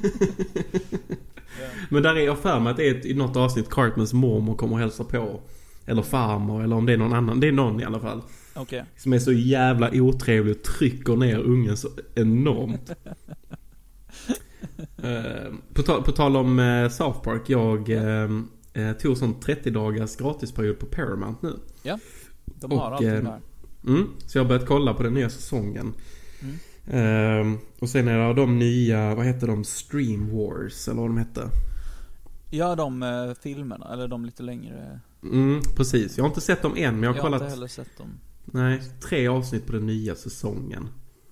[1.89, 4.73] Men där är jag för mig att det är i något avsnitt Cartmans mormor kommer
[4.73, 5.41] och hälsa på.
[5.85, 7.39] Eller farmor eller om det är någon annan.
[7.39, 8.21] Det är någon i alla fall.
[8.55, 8.83] Okay.
[8.97, 12.91] Som är så jävla otrevlig och trycker ner ungen så enormt.
[15.03, 17.49] uh, på, tal, på tal om uh, South Park.
[17.49, 18.41] Jag uh,
[18.75, 21.59] eh, tog sån 30 dagars gratisperiod på Paramount nu.
[21.83, 21.99] Ja,
[22.45, 23.41] de har och, allting eh, där.
[23.87, 25.93] Mm, så jag har börjat kolla på den nya säsongen.
[26.41, 27.53] Mm.
[27.53, 31.17] Eh, och sen är det de nya, vad heter de, Stream Wars eller vad de
[31.17, 31.49] hette?
[32.49, 34.99] Ja, de eh, filmerna, eller de lite längre.
[35.23, 36.17] Mm, precis.
[36.17, 37.41] Jag har inte sett dem än, men jag har jag kollat.
[37.41, 38.19] Jag har inte heller sett dem.
[38.45, 40.89] Nej, tre avsnitt på den nya säsongen.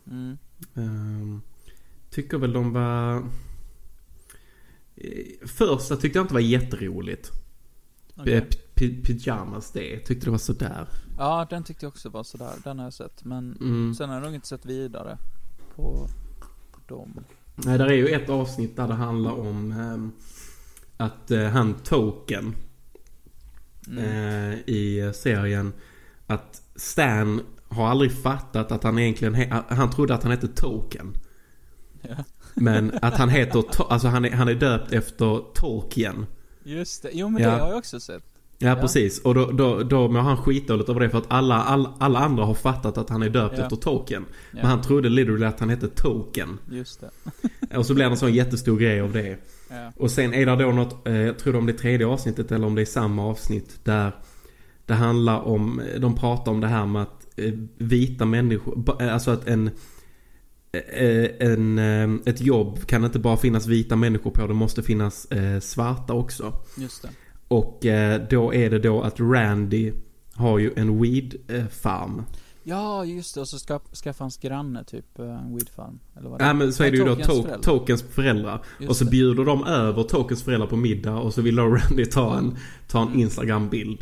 [0.08, 0.38] Mm.
[0.74, 1.40] Eh,
[2.10, 3.16] tycker väl de var...
[4.96, 7.32] Eh, första tyckte jag inte var jätteroligt.
[8.16, 8.42] Okay.
[8.76, 10.88] Pyjamas det, tyckte det var sådär.
[11.18, 12.54] Ja, den tyckte jag också var sådär.
[12.64, 13.24] Den har jag sett.
[13.24, 13.96] Men mm.
[13.96, 15.18] sen har jag nog inte sett vidare
[15.76, 16.08] på,
[16.88, 17.20] dem.
[17.56, 22.56] Nej, där är ju ett avsnitt där det handlar om eh, att eh, han Token
[23.88, 24.04] mm.
[24.04, 25.74] eh, i serien
[26.28, 31.18] att Stan har aldrig fattat att han egentligen, han trodde att han hette Token.
[32.02, 32.16] Ja.
[32.54, 36.26] Men att han heter, alltså han är, han är döpt efter Tolkien.
[36.64, 37.50] Just det, jo men ja.
[37.50, 38.24] det har jag också sett.
[38.58, 39.22] Ja, precis.
[39.22, 42.46] Och då, då, då må han skitdåligt över det för att alla, alla, alla andra
[42.46, 43.64] har fattat att han är döpt Ja.
[43.64, 44.26] efter Token.
[44.30, 44.58] Ja.
[44.62, 46.60] Men han trodde literally att han hette Token.
[46.72, 47.78] Just det.
[47.78, 49.38] Och så blir det en sån jättestor grej av det.
[49.70, 49.92] Ja.
[49.98, 52.52] Och sen är det då något, eh, jag tror det om det är tredje avsnittet
[52.52, 54.12] eller om det är samma avsnitt där
[54.86, 59.32] det handlar om, de pratar om det här med att eh, vita människor, eh, alltså
[59.32, 59.68] att en,
[60.72, 65.28] eh, en, ett jobb kan inte bara finnas vita människor på, det måste finnas
[65.62, 66.54] svarta också.
[66.78, 67.10] Just det.
[67.48, 67.80] Och
[68.30, 69.94] då är det då att Randy
[70.34, 72.24] har ju en weed eh, farm.
[72.64, 73.42] Ja, just det.
[73.42, 76.00] Och så ska, skaffa hans granne typ en weed farm.
[76.18, 77.62] Eller vad det Ja men så är det ju då Tokens to- föräldrar.
[77.62, 78.62] Tokens föräldrar.
[78.88, 82.38] Och så bjuder de över Tokens föräldrar på middag och så vill då Randy ta
[82.38, 84.00] en, ta en Instagram-bild.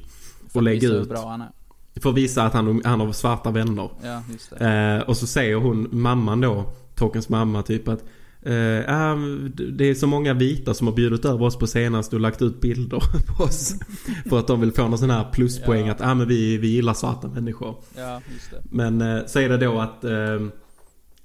[0.52, 1.10] För Och lägga ut.
[1.10, 1.50] bra han är.
[2.02, 3.90] För att visa att han, han har svarta vänner.
[4.04, 4.66] Ja, just det.
[5.02, 8.04] Eh, och så säger hon, mamman då, Tokens mamma typ att
[8.42, 9.16] eh, ah,
[9.72, 12.62] det är så många vita som har bjudit över oss på senast och lagt ut
[12.62, 13.00] bilder
[13.38, 13.74] på oss.
[14.30, 15.92] för att de vill få någon sån här pluspoäng Ja.
[15.94, 17.76] att ah, men vi, vi gillar svarta människor.
[17.98, 18.58] Ja, just det.
[18.64, 20.40] Men eh, så är det då att eh,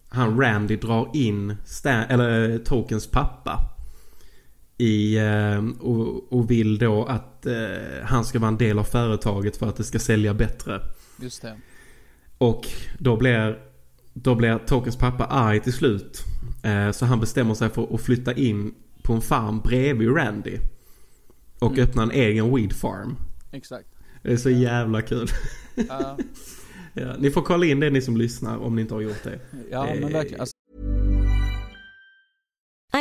[0.09, 3.59] han Randy drar in Stan, eller eh, Tokens pappa.
[4.79, 7.55] I, eh, och, och vill då att eh,
[8.05, 10.81] han ska vara en del av företaget för att det ska sälja bättre.
[11.21, 11.57] Just det.
[12.39, 12.67] Och
[12.99, 13.59] då blir,
[14.13, 16.23] då blir Tokens pappa arg till slut.
[16.63, 20.59] Eh, så han bestämmer sig för att flytta in på en farm bredvid Randy.
[21.59, 21.85] Och Mm.
[21.85, 23.17] öppna en egen weed farm.
[23.53, 23.89] Exakt.
[24.23, 25.29] Det är så jävla kul.
[25.89, 26.19] Ja,
[26.95, 29.39] ja, ni får kolla in det ni som lyssnar om ni inte har gjort det.
[29.71, 30.47] ja men verkligen.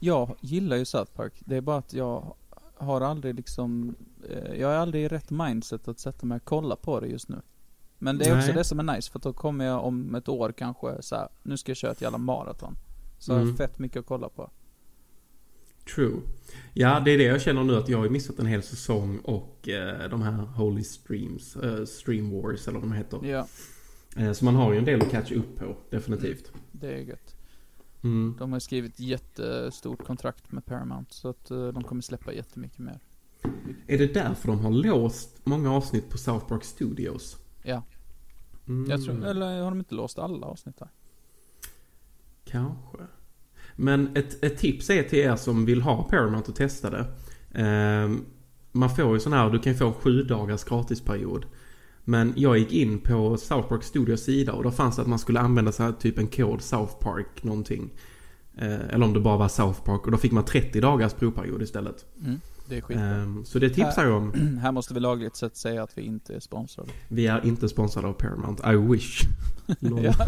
[0.00, 1.32] jag gillar ju South Park.
[1.44, 2.34] Det är bara att jag
[2.76, 3.94] har aldrig liksom,
[4.30, 7.28] eh, jag är aldrig i rätt mindset att sätta mig och kolla på det just
[7.28, 7.36] nu.
[7.98, 8.56] Men det är också Nej.
[8.56, 11.56] det som är nice, för då kommer jag om ett år kanske så här, nu
[11.56, 12.76] ska jag köra ett jävla maraton.
[13.18, 13.48] Så har Mm.
[13.48, 14.50] jag fett mycket att kolla på.
[15.94, 16.20] True.
[16.72, 19.68] Ja, det är det jag känner nu att jag har missat en hel säsong och
[19.68, 23.20] eh, de här Holy Streams, eh, Stream Wars eller vad de heter.
[23.26, 23.46] Ja,
[24.16, 26.52] Eh, så man har ju en del att catcha upp på, definitivt.
[26.72, 27.33] det är gött.
[28.04, 28.34] Mm.
[28.38, 32.98] De har skrivit jättestort kontrakt med Paramount, så att eh, de kommer släppa jättemycket mer.
[33.86, 37.36] Är det därför de har låst många avsnitt på South Park Studios?
[37.62, 37.82] Ja,
[38.68, 38.90] Mm.
[38.90, 40.88] jag tror, eller har de inte låst alla avsnitt här?
[42.44, 42.98] Kanske.
[43.76, 47.06] Men ett, ett tips är till er som vill ha Paramount och testa det.
[47.54, 48.24] Ehm,
[48.72, 51.46] man får ju sån här, du kan ju få en sju dagars gratisperiod.
[52.04, 55.18] Men jag gick in på South Park Studios sida och då fanns det att man
[55.18, 57.90] skulle använda sig av typ en kod South Park någonting.
[58.56, 61.62] Eh, eller om det bara var South Park och då fick man 30 dagars provperiod
[61.62, 62.04] istället.
[62.20, 63.04] Mm, det är skitbra.
[63.06, 64.58] Ehm, så det tipsar jag om.
[64.62, 66.90] här måste vi lagligt sett säga att vi inte är sponsrade.
[67.08, 68.72] Vi är inte sponsrade av Paramount.
[68.72, 69.20] I wish.
[69.80, 70.26] Ja,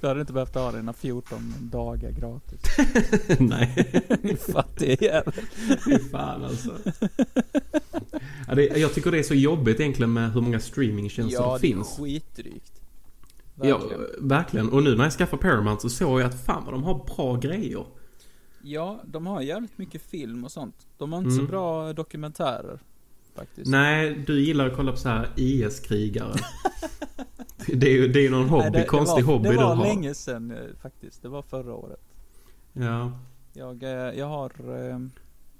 [0.00, 2.60] du hade inte behövt ha dina 14 dagar gratis.
[3.38, 4.02] Nej.
[4.22, 5.32] Din fattige jävel.
[5.84, 6.70] Fy fan alltså.
[8.48, 11.58] Ja, det, jag tycker det är så jobbigt egentligen med hur många streamingtjänster Ja, det
[11.60, 11.88] det är finns.
[11.98, 12.72] skitdrygt.
[13.62, 14.28] Ja, Verkligen.
[14.28, 14.68] verkligen.
[14.68, 17.36] Och nu när jag skaffade Paramount så såg jag att fan vad de har bra
[17.36, 17.84] grejer.
[18.68, 20.86] Ja, de har jävligt mycket film och sånt.
[20.98, 21.46] De har inte Mm.
[21.46, 22.78] så bra dokumentärer.
[23.34, 23.70] Faktiskt.
[23.70, 26.34] Nej, du gillar att kolla på så här IS-krigare.
[27.66, 29.56] det är ju det är någon hobby, Nej, det, konstig det var, hobby Det du
[29.60, 29.84] var har.
[29.84, 31.22] länge sedan eh, faktiskt.
[31.22, 32.00] Det var förra året.
[32.72, 33.12] Ja.
[33.52, 34.50] Jag, eh, jag har...
[34.90, 34.98] eh,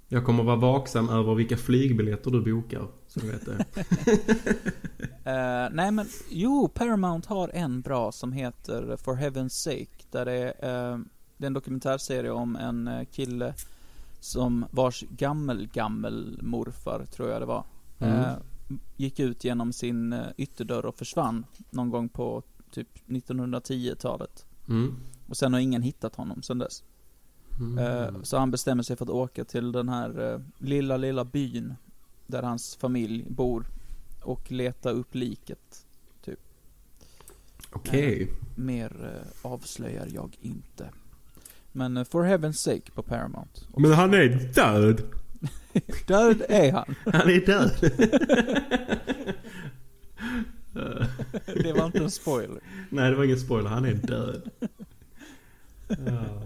[0.09, 2.89] Jag kommer vara vaksam över vilka flygbiljetter du bokar.
[3.09, 3.65] Så du vet det.
[5.25, 10.05] Eh, nej men, jo, Paramount har en bra som heter For Heaven's Sake.
[10.11, 10.99] Där det är, eh,
[11.37, 13.55] det är en dokumentärserie om en eh, kille
[14.21, 17.65] som vars gammel, gammel morfar, tror jag det var.
[17.99, 18.21] Mm.
[18.21, 18.37] Eh,
[18.97, 24.47] gick ut genom sin eh, ytterdörr och försvann någon gång på typ 1910-talet.
[24.69, 24.97] Mm.
[25.29, 26.85] Och sen har ingen hittat honom sen dess.
[27.61, 27.79] Mm.
[27.79, 31.75] Eh, Så han bestämmer sig för att åka till den här eh, lilla, lilla byn
[32.27, 33.67] där hans familj bor
[34.23, 35.87] och leta upp liket.
[36.25, 36.41] Typ.
[37.73, 38.33] Okej.
[38.55, 40.91] Mer eh, avslöjar jag inte.
[41.77, 43.61] Men eh, For Heaven's Sake på Paramount.
[43.77, 45.03] Men han är död.
[46.07, 46.95] Död är han.
[47.13, 47.71] Han är död.
[51.65, 52.61] Det var inte en spoiler.
[52.91, 53.71] Nej, det var ingen spoiler.
[53.71, 54.51] Han är död.
[55.89, 56.43] Ja.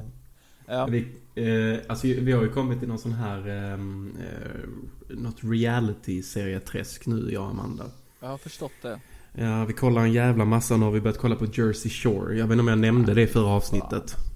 [0.66, 0.87] Ja.
[0.87, 0.99] Vi,
[1.35, 3.49] eh, alltså, vi har ju kommit till någon sån här...
[3.49, 7.85] ehm, eh, något reality-serieträsk nu, jag och Amanda.
[8.20, 9.01] Jag har förstått det.
[9.33, 12.39] Ja, vi kollar en jävla massa nu har vi börjat kolla på Jersey Shore.
[12.39, 14.16] Jag vet inte om jag nämnde det i förra avsnittet.
[14.18, 14.30] Eh,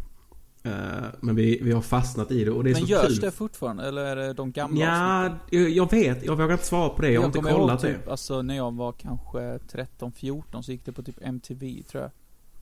[1.20, 3.16] men vi, vi har fastnat i det och det är Men så görs kul.
[3.20, 3.88] det fortfarande?
[3.88, 5.74] Eller är det de gamla Ja, avsnitten?
[5.74, 6.24] jag vet.
[6.24, 7.10] Jag vågar inte svara på det.
[7.10, 7.98] Jag har inte kollat ihåg det.
[7.98, 12.10] typ, Alltså när jag var kanske 13-14 så gick det på typ MTV tror jag.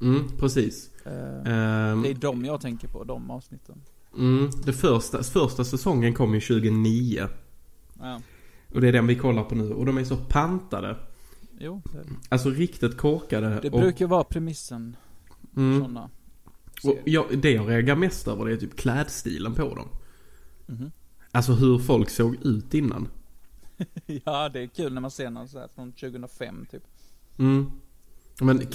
[0.08, 0.90] Mm, precis.
[1.04, 1.12] Eh,
[1.52, 3.80] Ehm, det är de jag tänker på, de avsnitten.
[4.18, 7.28] mm, det första, första säsongen kom ju 2009.
[8.00, 8.20] Ja.
[8.74, 9.72] Och det är den vi kollar på nu.
[9.72, 10.96] Och de är så pantade.
[11.58, 11.98] Jo, det,
[12.28, 13.58] Alltså riktigt korkade.
[13.62, 14.96] det och, brukar vara premissen
[15.56, 16.10] mm, sådana.
[16.84, 19.88] Och jag, det jag reagerar mest över det är typ klädstilen på dem.
[20.66, 20.90] Mhm.
[21.30, 23.08] Alltså hur folk såg ut innan.
[24.24, 26.82] ja, det är kul när man ser någon så här från 2005 typ.
[27.38, 27.70] Mm.
[28.40, 28.66] Men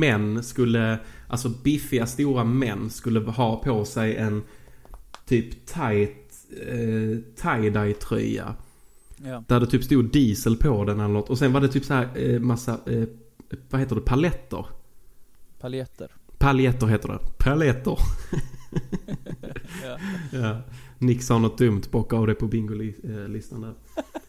[0.00, 4.42] män skulle, alltså biffiga stora män skulle ha på sig en
[5.26, 6.32] typ tight
[6.66, 8.54] eh, tie-dye tröja.
[9.24, 9.44] Ja.
[9.48, 11.30] Där det typ stod diesel på den eller något.
[11.30, 13.04] Och sen var det typ så här eh, massa, eh,
[13.70, 14.66] vad heter det, paletter.
[15.60, 16.10] Paljetter.
[16.42, 17.18] Paljetter heter det.
[17.38, 17.98] Paletter.
[19.84, 19.98] Ja.
[20.30, 20.60] ja.
[20.98, 23.74] Nick sa något dumt, bocka av det på bingolistan där.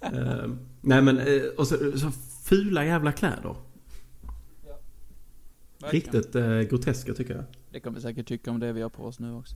[0.43, 0.49] eh,
[0.81, 2.11] nej men, eh, och så, så
[2.43, 3.55] fula jävla kläder.
[5.81, 6.13] Verkligen.
[6.13, 7.43] Riktigt eh, groteska tycker jag.
[7.71, 9.55] Det kommer vi säkert tycka om det vi har på oss nu också.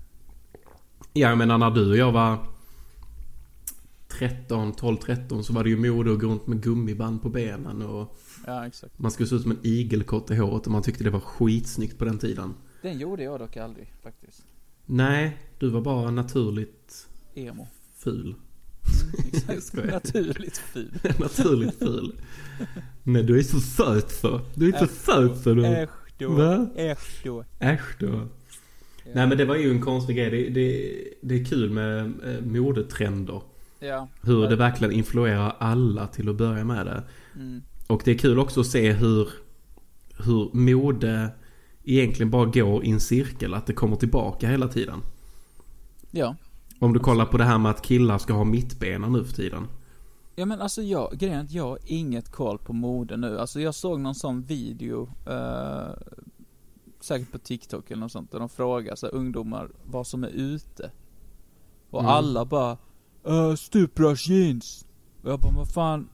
[1.13, 2.37] Ja, jag menar när du och jag var
[4.07, 7.81] 13, 12, 13 så var det ju mode att gå runt med gummiband på benen
[7.81, 8.99] och Ja, exakt.
[8.99, 11.97] man skulle se ut som en igelkott i håret och man tyckte det var skitsnyggt
[11.97, 12.53] på den tiden.
[12.81, 14.43] Den gjorde jag dock aldrig faktiskt.
[14.85, 17.67] Nej, du var bara naturligt Emo.
[17.97, 18.25] ful.
[18.25, 19.91] Mm, exakt.
[19.91, 20.93] Naturligt ful.
[21.19, 22.15] naturligt ful.
[23.03, 24.41] Nej, du är så söt så.
[24.55, 25.65] Du är så söt så du.
[25.65, 26.31] Äsch då.
[26.31, 26.69] Va?
[26.75, 27.43] Äsch då.
[27.59, 28.27] Äsch då.
[29.13, 30.29] Nej men det var ju en konstig grej.
[30.29, 33.41] Det, det, det är kul med eh, modetrender.
[33.79, 34.07] Ja.
[34.21, 37.03] Hur det verkligen influerar alla till att börja med det.
[37.35, 37.61] Mm.
[37.87, 39.29] Och det är kul också att se hur,
[40.17, 41.29] hur mode
[41.83, 43.53] egentligen bara går i en cirkel.
[43.53, 45.01] Att det kommer tillbaka hela tiden.
[46.11, 46.35] Ja.
[46.79, 49.67] Om du kollar på det här med att killar ska ha mittbena nu för tiden.
[50.35, 53.39] Ja men alltså jag, grejen är att jag har inget koll på mode nu.
[53.39, 55.89] Alltså jag såg någon sån video, eh,
[56.99, 60.27] säkert på TikTok eller något sånt, där de frågar så här, ungdomar vad som är
[60.27, 60.91] ute.
[61.89, 62.11] Och Mm.
[62.11, 62.77] alla bara,
[63.29, 64.85] uh, stuprörs jeans.
[65.23, 66.09] Och jag bara, vad fan,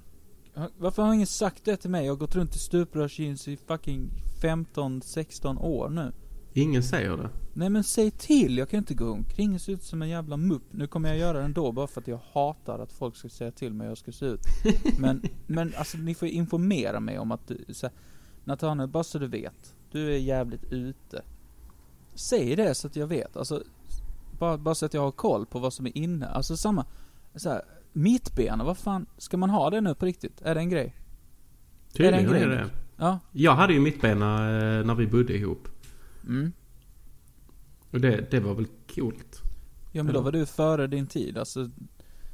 [0.78, 2.06] varför har ingen sagt det till mig?
[2.06, 4.10] Jag har gått runt i stuprörs jeans i fucking
[4.42, 6.12] 15-16 år nu.
[6.54, 7.30] Ingen säger det.
[7.54, 10.38] Nej men säg till, jag kan inte gå omkring och se ut som en jävla
[10.38, 10.64] mupp.
[10.72, 13.52] Nu kommer jag göra det ändå bara för att jag hatar att folk ska säga
[13.52, 14.42] till mig hur jag ska se ut.
[15.00, 17.96] Men, men alltså ni får informera mig om att du, så här,
[18.44, 19.76] Nathanael, bara så du vet.
[19.92, 21.22] Du är jävligt ute.
[22.16, 23.64] Säg det så att jag vet, alltså.
[24.40, 26.28] Bara, bara så att jag har koll på vad som är inne.
[26.28, 26.86] Alltså samma,
[27.36, 27.62] så här,
[27.94, 30.42] mittbena, vad fan, ska man ha det nu på riktigt?
[30.42, 30.96] Är det en grej?
[31.94, 32.58] Tydligen en är, grej?
[32.58, 33.20] det Ja.
[33.32, 35.68] Jag hade ju mittbena eh, när vi bodde ihop.
[36.28, 36.52] Mm.
[37.92, 39.42] Och det, det var väl coolt.
[39.92, 41.70] Ja men då var du före din tid, alltså.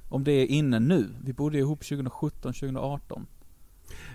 [0.09, 1.09] Om det är inne nu.
[1.23, 3.25] Vi bodde ihop 2017, 2018.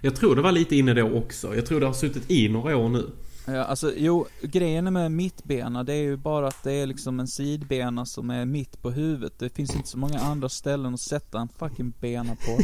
[0.00, 1.54] Jag tror det var lite inne då också.
[1.54, 3.10] Jag tror det har suttit i några år nu.
[3.46, 7.28] Ja, alltså jo, grejen med mittbena det är ju bara att det är liksom en
[7.28, 9.38] sidbena som är mitt på huvudet.
[9.38, 12.58] Det finns inte så många andra ställen att sätta en fucking bena på.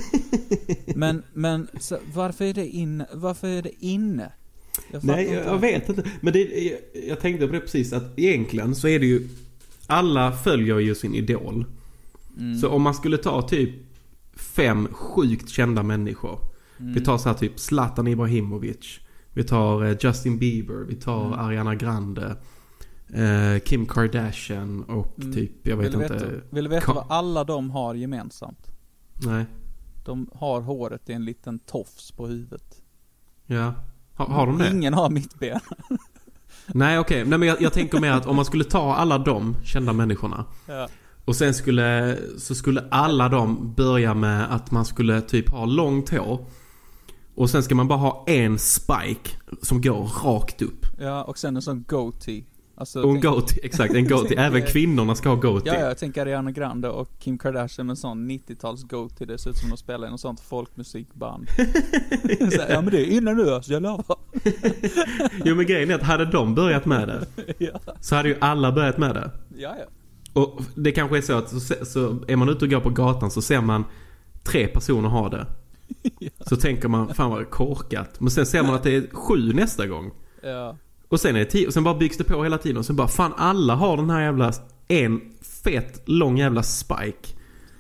[0.94, 3.06] men, men så, varför är det inne?
[3.12, 4.32] Varför är det inne?
[4.90, 6.02] Jag Nej, jag, jag vet inte.
[6.20, 6.78] Men det, jag,
[7.08, 9.28] jag tänkte på det precis att egentligen så är det ju
[9.86, 11.64] Alla följer ju sin idol.
[12.38, 12.58] Mm.
[12.58, 13.70] Så om man skulle ta typ
[14.36, 16.38] fem sjukt kända människor.
[16.80, 16.92] Mm.
[16.94, 19.00] Vi tar så här typ Zlatan Ibrahimovic.
[19.32, 20.84] Vi tar eh, Justin Bieber.
[20.88, 21.38] Vi tar Mm.
[21.38, 22.36] Ariana Grande.
[23.14, 25.32] eh, Kim Kardashian och Mm.
[25.32, 26.14] typ, jag vet vill inte.
[26.14, 28.66] Veta, vill du veta Ka- vad alla de har gemensamt?
[29.26, 29.44] Nej.
[30.04, 32.82] De har håret i en liten tofs på huvudet.
[33.46, 33.74] Ja.
[34.14, 34.70] Har, har de det?
[34.70, 35.60] Ingen har mittben.
[36.66, 39.56] Nej okej, nej men jag, jag tänker mer att om man skulle ta alla de
[39.64, 40.88] kända människorna Ja.
[41.24, 46.10] Och sen skulle, så skulle alla de börja med att man skulle typ ha långt
[46.10, 46.46] hår
[47.40, 49.30] Och sen ska man bara ha en spike
[49.62, 52.44] som går rakt upp Ja, och sen en sån goatee.
[52.76, 54.38] Alltså, Och en goatee, exakt, en goatee.
[54.38, 55.74] Även kvinnorna ska ha goatee.
[55.74, 59.26] Ja, jag tänker Ariana Grande och Kim Kardashian med sån 90-tals goatee.
[59.26, 61.48] Det ser ut som de spelar i något sånt folkmusikband.
[62.52, 64.16] så, här, ja men det är inne nu alltså, jag lovar.
[65.44, 67.26] Jo men grejen är att hade de börjat med det,
[67.58, 67.80] ja.
[68.00, 69.30] så hade ju alla börjat med det.
[69.56, 69.84] Ja, ja.
[70.42, 73.30] Och det kanske är så att så, så är man ute och går på gatan
[73.30, 73.84] så ser man
[74.44, 75.46] tre personer ha det.
[76.48, 78.20] Så tänker man, fan vad korkat.
[78.20, 80.10] Men sen ser man att det är sju nästa gång.
[80.42, 80.76] Ja.
[81.08, 82.76] Och sen är det tio, och sen bara byggs det på hela tiden.
[82.76, 84.52] Och sen bara, fan alla har den här jävla,
[84.88, 85.20] en
[85.64, 87.28] fet lång jävla spike.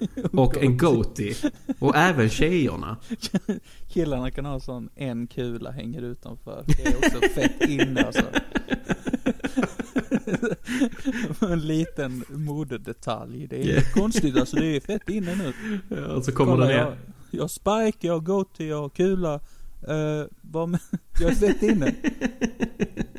[0.32, 1.34] Och en goatee.
[1.78, 2.96] Och även tjejerna.
[3.88, 6.64] Killarna kan ha sån en kula hänger utanför.
[6.66, 8.22] Det är också fett inne alltså.
[11.52, 13.46] en liten modedetalj.
[13.46, 13.92] Det är Yeah.
[13.94, 15.52] konstigt alltså, det är fett inne nu.
[15.88, 16.96] Ja, och så kommer Kolla, den ner.
[17.36, 19.40] Jag har spike, jag har goatee, jag har kula.
[19.88, 20.80] Uh, vad med,
[21.20, 21.94] jag är fett inne.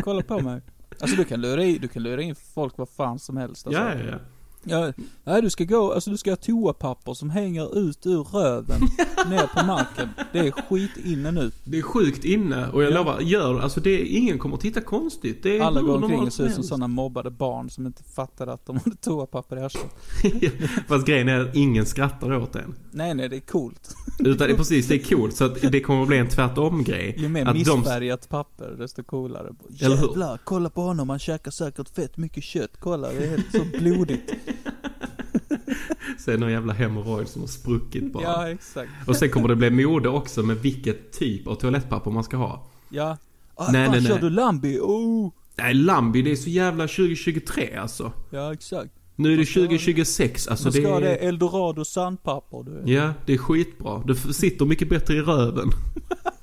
[0.03, 0.61] Kolla på mig.
[0.99, 3.81] Alltså du kan lura i, du kan lura in folk vad fan som helst alltså.
[3.81, 4.17] Ja, ja, ja.
[4.63, 4.93] Ja,
[5.23, 8.81] nej du ska gå, alltså du ska ha toapapper som hänger ut ur röven,
[9.29, 10.09] ner på marken.
[10.33, 11.51] Det är skit inne nu.
[11.63, 12.95] Det är sjukt inne och jag Ja.
[12.97, 15.43] lovar, gör alltså det, är, ingen kommer att titta konstigt.
[15.43, 18.53] Det är Alla går omkring och ser ut som sådana mobbade barn som inte fattade
[18.53, 19.95] att de hade toapapper i arslet.
[20.87, 22.75] Fast grejen är att ingen skrattar åt en.
[22.91, 23.95] Nej nej, det är coolt.
[24.19, 25.35] Utan det är precis, det är coolt.
[25.35, 27.15] Så att det kommer att bli en tvärtom-grej.
[27.17, 29.49] Ju mer Att de- missfärgat papper, desto coolare.
[29.69, 32.71] Jävlar, kolla på honom, han käkar säkert fett mycket kött.
[32.79, 34.33] Kolla, det är helt så blodigt.
[36.25, 38.23] Det någon jävla hemorrojd som har spruckit bara.
[38.23, 38.91] Ja, exakt.
[39.07, 42.67] Och sen kommer det bli mode också med vilket typ av toalettpapper man ska ha.
[42.89, 43.17] Ja.
[43.55, 44.21] Ah, Nej, fan, nej, kör nej.
[44.21, 44.79] du Lambi?
[44.79, 45.31] Oh!
[45.55, 48.11] Nej, Lambi det är så jävla 2023 alltså.
[48.29, 48.91] Ja, exakt.
[49.15, 51.27] Nu är det 2026, alltså Man ska det det är...
[51.27, 52.91] eldorado sandpapper, du.
[52.91, 54.03] Ja, det är skitbra.
[54.07, 55.69] Det sitter mycket bättre i röven.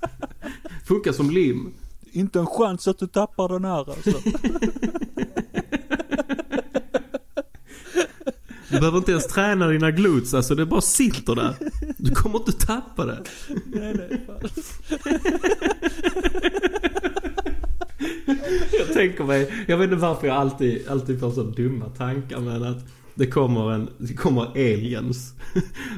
[0.85, 1.73] Funkar som lim.
[2.13, 4.11] Inte en chans att du tappar den här alltså.
[8.71, 11.55] Du behöver inte ens träna dina glutes, alltså det bara sitter där.
[11.97, 13.19] Du kommer inte tappa det.
[13.67, 14.25] nej, nej.
[18.79, 22.63] Jag tänker mig, jag vet inte varför jag alltid, alltid får så dumma tankar men
[22.65, 25.35] att det kommer en, det kommer aliens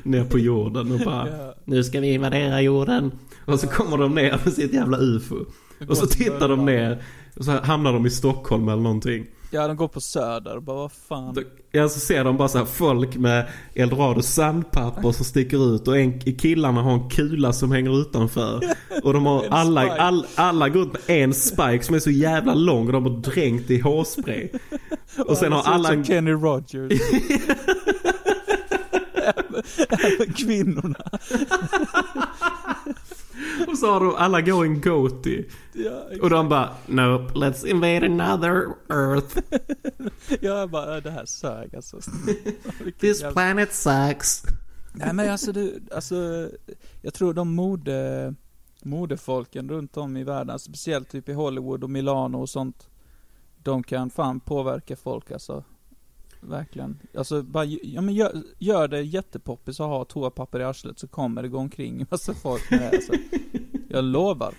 [0.03, 1.55] ner på jorden och bara Ja.
[1.65, 3.13] Nu ska vi invadera jorden.
[3.45, 5.45] Och så kommer de ner med sitt jävla ufo.
[5.89, 7.03] Och så tittar de ner
[7.39, 9.27] och så hamnar de i Stockholm eller någonting.
[9.53, 11.35] Ja, de går på söder, bara vad fan.
[11.35, 15.89] Då- Ja, så ser de bara så här folk med eldorado sandpapper som sticker ut
[15.89, 18.61] och en, killarna har en kula som hänger utanför.
[19.03, 22.55] Och de har alla, all, alla går ut med en spike som är så jävla
[22.55, 24.49] lång och de har dränkt i hårspray.
[25.27, 26.93] Och sen har alla som en, Kenny Rogers.
[29.15, 31.05] Även- Även kvinnorna.
[33.69, 35.45] Och så har de, alla en goatee.
[35.73, 39.39] Ja, Och de bara, nope, let's invade another earth.
[40.41, 42.01] jag bara, äh, det här sög alltså.
[43.01, 44.43] This jävla- planet sucks.
[44.95, 46.49] Nej men alltså du, alltså,
[47.03, 48.35] jag tror de mode,
[48.83, 52.89] modefolken runt om i världen, alltså, speciellt typ i Hollywood och Milano och sånt.
[53.63, 55.65] De kan fan påverka folk alltså.
[56.41, 56.99] Verkligen.
[57.15, 61.43] Alltså bara, ja men gör, gör det jättepoppis att ha toapapper i arslet så kommer
[61.43, 63.13] det gå omkring en massa folk med det alltså.
[63.89, 64.55] Jag lovar.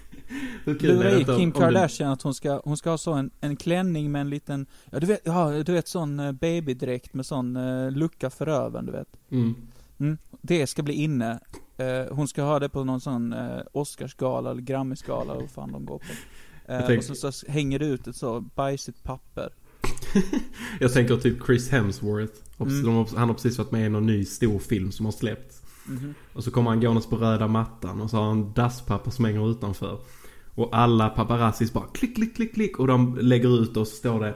[0.65, 3.55] Lura i Kim om du- Kardashian att hon ska, hon ska ha så en, en
[3.55, 7.55] klänning med en liten, ja du vet, ja du vet sån eh, babydräkt med sån
[7.55, 9.07] eh, lucka för röven du vet.
[9.31, 9.55] Mm.
[9.99, 11.39] Mm, det ska bli inne.
[11.77, 15.85] Eh, hon ska ha det på någon sån eh, Oscarsgala eller Grammisgala, vad fan de
[15.85, 16.05] går på.
[16.71, 19.49] Eh, tänk- Och så, så hänger det ut ett så bajsigt papper.
[20.79, 22.33] Jag tänker typ Chris Hemsworth.
[22.59, 23.05] Mm.
[23.15, 25.61] Han har precis varit med i någon ny stor film som har släppts.
[25.85, 26.13] Mhm.
[26.33, 29.51] Och så kommer han gåendes på röda mattan och så har han dasspapper som hänger
[29.51, 29.99] utanför.
[30.55, 32.79] Och alla paparazzis bara klick, klick, klick, klick.
[32.79, 34.35] Och de lägger ut och så står det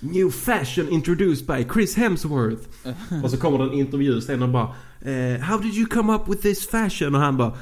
[0.00, 2.68] New fashion introduced by Chris Hemsworth.
[3.24, 6.28] och så kommer det en intervju sen och bara eh, How did you come up
[6.28, 7.14] with this fashion?
[7.14, 7.56] Och han bara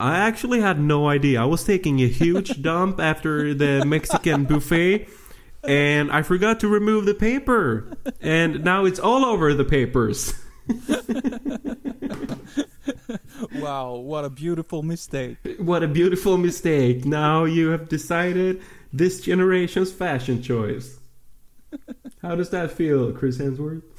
[0.00, 1.44] I actually had no idea.
[1.44, 5.08] I was taking a huge dump after the Mexican buffet.
[5.64, 7.92] And I forgot to remove the paper.
[8.20, 10.34] And now it's all over the papers.
[13.54, 15.36] Wow, what a beautiful mistake.
[15.58, 17.04] What a beautiful mistake.
[17.04, 20.98] Now you have decided this generation's fashion choice.
[22.22, 23.82] How does that feel, Chris Hemsworth?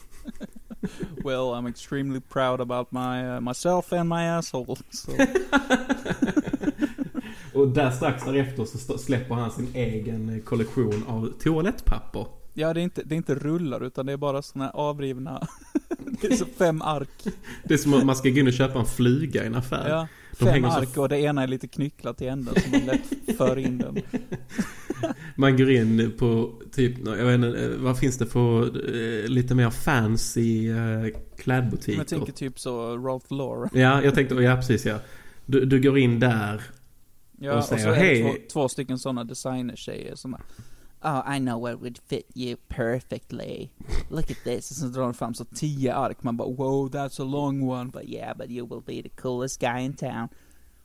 [1.24, 4.80] Well, I'm extremely proud about my, uh, myself and my asshole.
[4.90, 5.14] So.
[7.54, 12.26] Och där strax därefter så släpper han sin egen eh, kollektion av toalettpapper.
[12.54, 15.48] Ja, det är, inte, det är inte rullar utan det är bara såna här avrivna,
[16.22, 17.28] det är så fem ark.
[17.64, 19.90] Det är som att man ska gå in och köpa en flyga i en affär.
[19.90, 20.08] Ja,
[20.40, 23.38] De fem så ark och det ena är lite knycklat i änden så man lätt
[23.38, 24.02] för in den.
[25.36, 29.70] Man går in på typ, jag vet inte, vad finns det för eh, lite mer
[29.70, 31.98] fancy eh, klädbutiker?
[31.98, 33.70] Jag tänker typ så Ralph Lauren.
[33.74, 35.00] Ja, jag tänkte, ja precis ja.
[35.46, 36.62] Du, du går in där
[37.44, 40.44] Ja, och och, så är det två, två stycken sådana designertjejer som bara,
[41.04, 43.72] Oh, I know what would fit you perfectly.
[44.10, 44.72] Look at this.
[44.72, 46.24] Och så drar de fram så tio ark.
[46.24, 47.90] Man bara, wow, that's a long one.
[47.90, 50.30] But yeah, but you will be the coolest guy in town.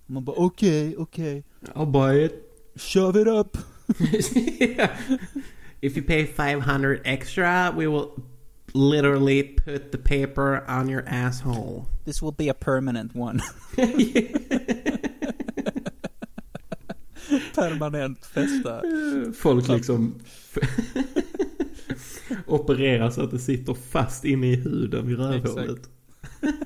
[0.05, 1.45] Och man bara, okej, okej.
[1.75, 2.33] I'll buy it.
[2.77, 3.59] Shove it up.
[5.83, 8.11] If you pay 500 extra we will
[8.73, 11.87] literally put the paper on your asshole.
[12.05, 13.43] This will be a permanent one.
[17.55, 18.82] Permanent fästa.
[19.34, 20.14] Folk liksom
[22.47, 25.91] opererar så att det sitter fast inne i huden vid rövhålet.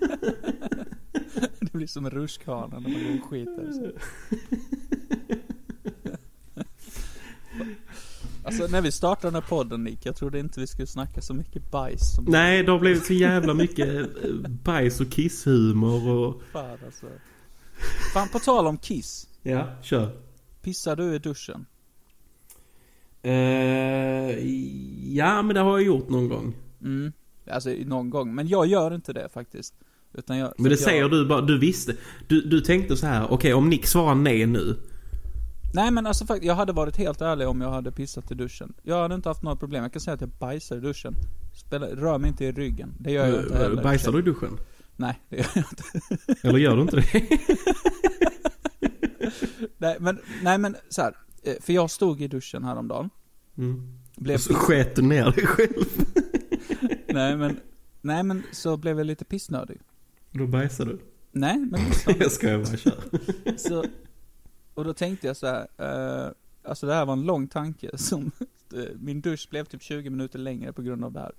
[1.60, 3.72] Det blir som en rutschkana när man går och skiter.
[3.72, 3.90] Så.
[8.44, 11.34] Alltså när vi startade den här podden Nick, jag trodde inte vi skulle snacka så
[11.34, 16.42] mycket bajs som Nej, det har blivit så jävla mycket eh, bajs och kisshumor och...
[16.52, 17.06] Fan alltså.
[18.14, 19.28] Fan på tal om kiss.
[19.42, 20.16] Ja, kör.
[20.70, 21.66] Pissar du i duschen?
[23.22, 23.32] Eh,
[25.16, 26.54] ja, men det har jag gjort någon gång.
[26.82, 27.12] Mm.
[27.50, 28.34] Alltså någon gång.
[28.34, 29.74] Men jag gör inte det faktiskt.
[30.14, 31.96] Utan jag, Men det att säger jag, du bara, du visste.
[32.28, 34.76] Du, du tänkte så här, okej om Nick svarar nej nu.
[35.74, 38.72] Nej men alltså faktiskt, jag hade varit helt ärlig om jag hade pissat i duschen.
[38.82, 39.82] Jag hade inte haft några problem.
[39.82, 41.14] Jag kan säga att jag bajsar i duschen.
[41.66, 42.94] Spelar, rör mig inte i ryggen.
[42.98, 43.82] Det gör jag inte Eh, heller.
[43.82, 44.58] Bajsar du i duschen?
[44.96, 46.46] Nej, det gör jag inte.
[46.48, 47.28] Eller gör du inte det?
[49.78, 51.16] nej men, nej men så här.
[51.43, 53.11] eh, För jag stod i duschen häromdagen.
[53.59, 53.99] Mm.
[54.16, 55.85] Blev Och så sket du ner dig själv.
[57.09, 57.61] Nej men,
[58.01, 59.81] nej men så blev jag lite pissnödig.
[60.31, 60.99] Då bajsar du.
[61.33, 61.81] Nej, men.
[62.18, 63.57] Jag skojar bara, kör.
[63.57, 63.85] så,
[64.74, 68.31] och då tänkte jag så här, eh, alltså det här var en lång tanke som,
[68.74, 71.33] eh, min dusch blev typ 20 minuter längre på grund av det här.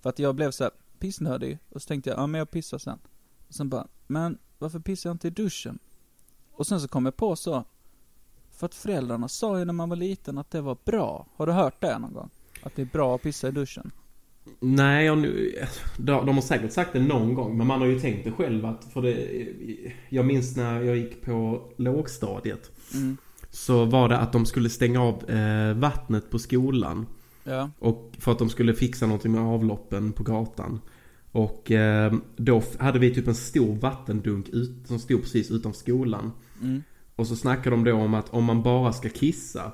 [0.00, 2.78] För att jag blev så här pissnödig, och så tänkte jag, ja men jag pissar
[2.78, 2.98] sen.
[3.48, 5.78] Och sen bara, men varför pissar jag inte i duschen?
[6.56, 7.64] Och sen så kom jag på så,
[8.50, 11.26] för att föräldrarna sa ju när man var liten att det var bra.
[11.36, 12.30] Har du hört det någon gång?
[12.62, 13.90] Att det är bra att pissa i duschen?
[14.60, 15.54] Nej, jag, nu-
[15.98, 18.66] de de har säkert sagt det någon gång, men man har ju tänkt det själv
[18.66, 19.46] att, för det,
[20.08, 22.70] jag minns när jag gick på lågstadiet.
[22.94, 23.16] Mm.
[23.50, 27.06] Så var det att de skulle stänga av eh, vattnet på skolan.
[27.44, 27.70] Ja.
[27.78, 30.80] Och för att de skulle fixa någonting med avloppen på gatan.
[31.34, 36.32] Och eh, då hade vi typ en stor vattendunk ut, som stod precis utanför skolan.
[36.62, 36.82] Mm.
[37.16, 39.72] Och så snackade de då om att om man bara ska kissa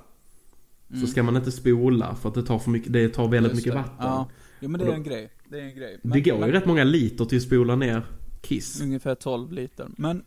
[0.93, 1.01] Mm.
[1.01, 3.67] så ska man inte spola för att det tar för mycket, det tar väldigt Just
[3.67, 3.79] mycket det.
[3.79, 3.95] vatten.
[4.07, 4.29] Ja.
[4.61, 5.31] Jo men det är då- en grej.
[5.49, 5.99] Det är en grej.
[6.03, 8.03] det Men- går ju men- rätt många liter till att spola ner
[8.41, 8.81] kiss.
[8.81, 9.89] Ungefär 12 liter.
[9.97, 10.25] Men,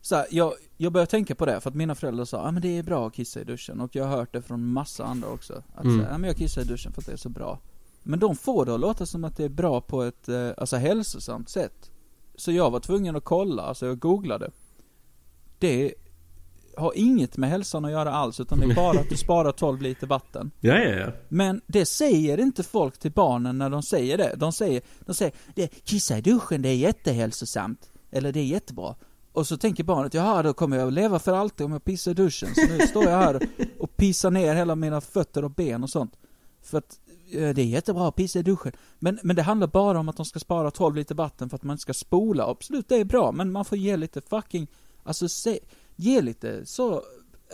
[0.00, 2.50] så här, jag, jag började tänka på det för att mina föräldrar sa, ja ah,
[2.50, 3.80] men det är bra att kissa i duschen.
[3.80, 5.62] Och jag har hört det från massa andra också.
[5.74, 5.96] Att Mm.
[5.98, 7.58] säga, ja men jag kissar i duschen för att det är så bra.
[8.06, 10.76] Men de får det att låta som att det är bra på ett, eh, alltså
[10.76, 11.90] hälsosamt sätt.
[12.36, 14.50] Så jag var tvungen att kolla, alltså jag googlade.
[15.58, 15.94] Det
[16.76, 19.82] har inget med hälsan att göra alls, utan det är bara att du sparar 12
[19.82, 20.50] liter vatten.
[20.60, 21.12] Ja, ja, ja.
[21.28, 24.34] Men det säger inte folk till barnen när de säger det.
[24.36, 27.90] De säger, de säger det, kissa i duschen, det är jättehälsosamt.
[28.10, 28.94] Eller det är jättebra.
[29.32, 32.14] Och så tänker barnet, jaha då kommer jag leva för alltid om jag pissar i
[32.14, 32.54] duschen.
[32.54, 33.48] Så nu står jag här
[33.78, 36.12] och pissar ner hela mina fötter och ben och sånt.
[36.62, 36.98] För att
[37.30, 38.72] det är jättebra att pissa i duschen.
[38.98, 41.62] Men, men det handlar bara om att de ska spara 12 liter vatten för att
[41.62, 42.46] man inte ska spola.
[42.46, 44.66] Absolut, det är bra, men man får ge lite fucking,
[45.02, 45.58] alltså se,
[45.96, 47.02] ge lite så,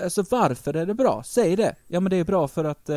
[0.03, 1.23] alltså varför är det bra?
[1.27, 1.75] Säg det.
[1.89, 2.97] Ja men det är bra för att eh,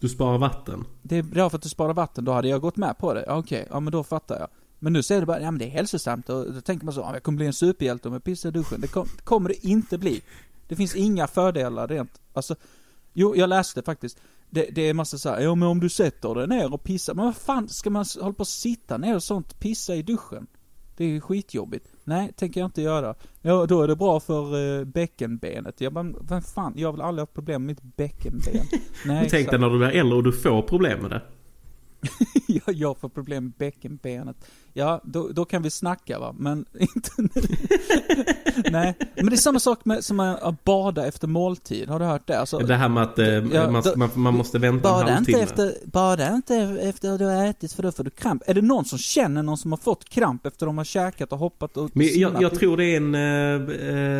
[0.00, 0.84] Du sparar vatten.
[1.02, 3.24] det är bra för att du sparar vatten, då hade jag gått med på det.
[3.26, 4.48] Ja, Okej, ja men då fattar jag.
[4.78, 7.00] Men nu säger du bara, ja men det är hälsosamt och då tänker man så,
[7.00, 8.80] ja, jag kommer bli en superhjälte om jag pissar i duschen.
[8.80, 10.22] Det, kom, kommer det inte bli.
[10.68, 12.54] Det finns inga fördelar rent, alltså,
[13.12, 14.18] jo jag läste faktiskt.
[14.50, 17.24] Det, det är massa såhär, ja men om du sätter dig ner och pissar, men
[17.24, 20.46] vad fan ska man hålla på och sitta ner och sånt, pissa i duschen?
[20.96, 21.86] Det är ju skitjobbigt.
[22.04, 23.14] Nej, tänker jag inte göra.
[23.42, 25.80] Ja, då är det bra för eh, bäckenbenet.
[25.80, 28.66] Jag bara, vem fan, jag har väl aldrig haft problem med mitt bäckenben.
[29.04, 31.22] Nej, tänk dig när du blir äldre och du får problem med det.
[32.46, 34.36] jag, jag får problem med bäckenbenet.
[34.72, 37.30] Ja, då, då kan vi snacka va, men inte nu.
[38.70, 41.88] Nej, men det är samma sak med, som att bada efter måltid.
[41.88, 42.38] Har du hört det?
[42.40, 45.00] Alltså, Det här med att eh, Ja, man, då- man, man måste vänta en bada
[45.02, 45.38] inte, halvtimme.
[45.42, 48.42] efter, bada inte efter du har ätit för då får du kramp.
[48.46, 51.38] Är det någon som känner någon som har fått kramp efter de har käkat och
[51.38, 53.20] hoppat och Men jag, jag tror det är en, eh,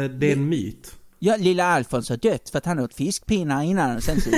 [0.05, 0.95] eh, det är en myt.
[1.23, 4.31] Ja, lilla Alfons har dött för att han åt fiskpinnar innan och sen så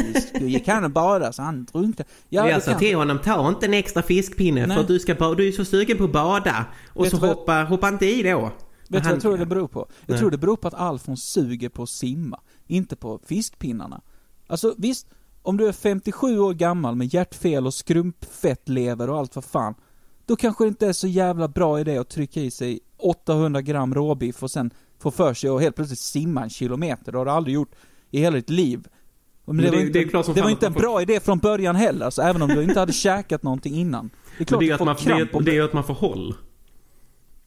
[0.44, 2.10] gick han och badade så han drunknade.
[2.28, 4.76] Ja, jag sa kan- till honom, ta inte en extra fiskpinne Nej.
[4.76, 6.64] för att du, ska, du är så sugen på att bada.
[6.94, 8.52] Och Vet så hoppa, hoppa inte i då.
[8.92, 9.80] Vet du vad jag tror det beror på?
[9.80, 10.18] Jag Nej.
[10.18, 14.00] tror det beror på att Alfons suger på att simma, inte på fiskpinnarna.
[14.46, 15.06] Alltså visst,
[15.42, 19.74] om du är 57 år gammal med hjärtfel och skrumpfettlever och allt vad fan.
[20.26, 23.94] Då kanske det inte är så jävla bra idé att trycka i sig 800 gram
[23.94, 27.12] råbiff och sen få för sig att helt plötsligt simma en kilometer.
[27.12, 27.70] Det har du aldrig gjort
[28.10, 28.86] i hela ditt liv.
[29.44, 31.02] Men det, Men det- var inte, det är det var att inte en får- bra
[31.02, 34.08] idé från början heller, så även om du inte hade käkat någonting innan.
[34.08, 35.84] Det är Men klart det är att får man, det, om det är att man
[35.84, 36.34] får håll.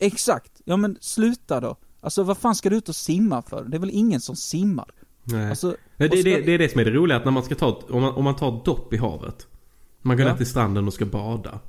[0.05, 0.61] Exakt.
[0.65, 1.75] Ja men sluta då.
[2.01, 3.63] Alltså vad fan ska du ut och simma för?
[3.63, 4.91] Det är väl ingen som simmar?
[5.23, 5.49] Nej.
[5.49, 7.55] Alltså, Men det, det, det är det som är det roliga, att när man ska
[7.55, 9.47] ta, om man, om man tar dopp i havet.
[10.01, 10.31] Man går Ja.
[10.31, 11.59] ner till stranden och ska bada.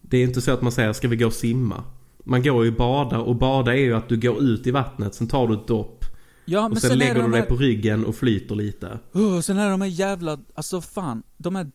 [0.00, 1.84] Det är inte så att man säger, ska vi gå och simma?
[2.24, 5.14] Man går ju och bada och bada är ju att du går ut i vattnet,
[5.14, 6.04] sen tar du ett dopp.
[6.44, 8.98] Ja, och sen, sen lägger du dig här- på ryggen och flyter lite.
[9.16, 11.70] Uh, sen är de här jävla, alltså fan, de här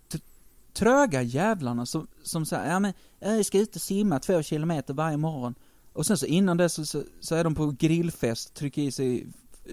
[0.73, 5.17] tröga jävlarna som, som säger, ja men, jag ska ut och simma två kilometer varje
[5.17, 5.55] morgon.
[5.97, 9.27] Och sen så innan det så, så, så är de på grillfest, trycker i sig
[9.65, 9.71] eh,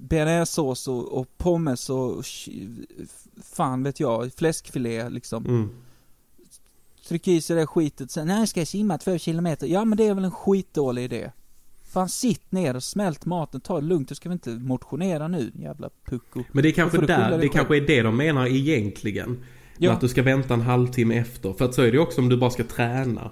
[0.00, 2.24] bearnaisesås och, och pommes och
[3.42, 5.46] fan vet jag, fläskfilé liksom.
[5.46, 5.70] Mm.
[7.08, 9.66] Trycker i sig det skitet, sen, nej jag ska simma två kilometer.
[9.66, 11.30] Ja men det är väl en skitdålig idé.
[11.82, 15.52] Fan sitt ner och smält maten, ta det lugnt, du ska väl inte motionera nu,
[15.54, 16.42] jävla pucko.
[16.52, 19.44] Men det är kanske där, det kanske är det de menar egentligen.
[19.78, 19.92] Ja.
[19.92, 21.52] Att du ska vänta en halvtimme efter.
[21.52, 23.30] För att så är det också om du bara ska träna.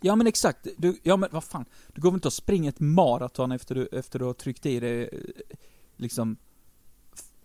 [0.00, 1.64] Ja men exakt, du, ja men vad fan.
[1.94, 4.80] Du går väl inte och springer ett maraton efter du, efter du har tryckt i
[4.80, 5.08] dig, eh,
[5.96, 6.36] liksom,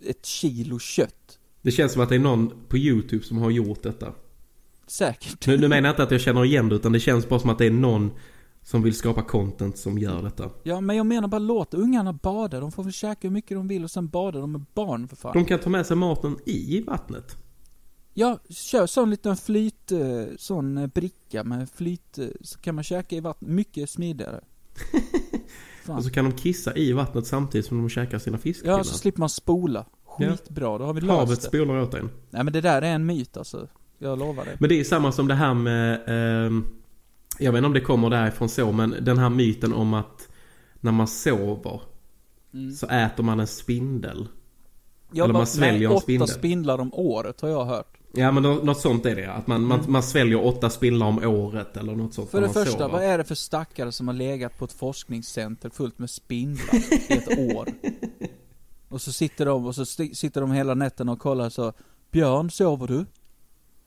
[0.02, 1.40] ett kilo kött.
[1.62, 4.14] Det känns som att det är någon på YouTube som har gjort detta.
[4.88, 5.48] Säkert.
[5.48, 7.50] Nu, nu menar jag inte att jag känner igen det, utan det känns bara som
[7.50, 8.12] att det är någon
[8.64, 10.50] som vill skapa content som gör detta.
[10.64, 13.68] Ja men jag menar bara låt ungarna bada, de får väl käka hur mycket de
[13.68, 15.34] vill och sen bada, de är barn för fan.
[15.34, 17.38] De kan ta med sig maten i vattnet.
[18.18, 20.00] Ja, kör sån liten flyt, eh,
[20.38, 24.42] sån eh, bricka med flyt, eh, så kan man käka i vattnet mycket smidigare.
[25.88, 28.78] Och så kan de kissa i vattnet samtidigt som de käkar sina fiskpinnar.
[28.78, 29.86] Ja, så slipper man spola.
[30.06, 31.48] Skitbra, då har vi löst Havet det.
[31.48, 32.10] spolar åt en.
[32.30, 33.68] Nej men det där är en myt alltså.
[33.98, 34.58] Jag lovar det.
[34.60, 36.66] Men det är samma som det här med, ehm,
[37.40, 40.30] jag vet inte om det kommer därifrån så, men den här myten om att
[40.80, 41.82] när man sover
[42.54, 42.72] Mm.
[42.72, 44.28] så äter man en spindel.
[45.12, 46.28] Jag Eller bara, man sväljer nej, en åtta spindel.
[46.28, 47.98] spindlar om året har jag hört.
[48.16, 51.18] Ja men nå- något sånt är det Att man, man, man sväljer åtta spindlar om
[51.24, 52.90] året eller något sånt För det första, sover.
[52.92, 56.76] vad är det för stackare som har legat på ett forskningscenter fullt med spindlar
[57.10, 57.68] i ett år?
[58.90, 61.74] Och så sitter de, och så sitter de hela nätterna och kollar så
[62.12, 63.06] Björn, sover du?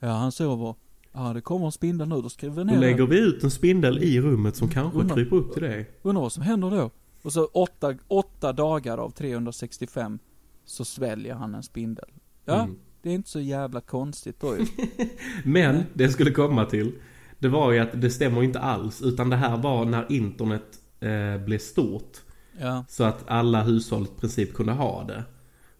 [0.00, 0.74] Ja, han sover.
[1.12, 3.10] Ja, det kommer en spindel nu, då skriver vi Då ner lägger den.
[3.10, 5.90] vi ut en spindel i rummet som kanske Undrar- kryper upp till dig.
[6.02, 6.90] Undrar vad som händer då?
[7.22, 10.18] Och så åtta, åtta dagar av 365
[10.64, 12.08] så sväljer han en spindel.
[12.44, 12.76] Ja, Mm.
[13.02, 14.66] Det är inte så jävla konstigt då ju.
[15.44, 16.92] Men det jag skulle komma till
[17.38, 21.44] Det var ju att det stämmer inte alls Utan det här var när internet eh,
[21.44, 22.18] blev stort
[22.60, 22.84] Ja.
[22.88, 25.24] Så att alla hushåll i princip kunde ha det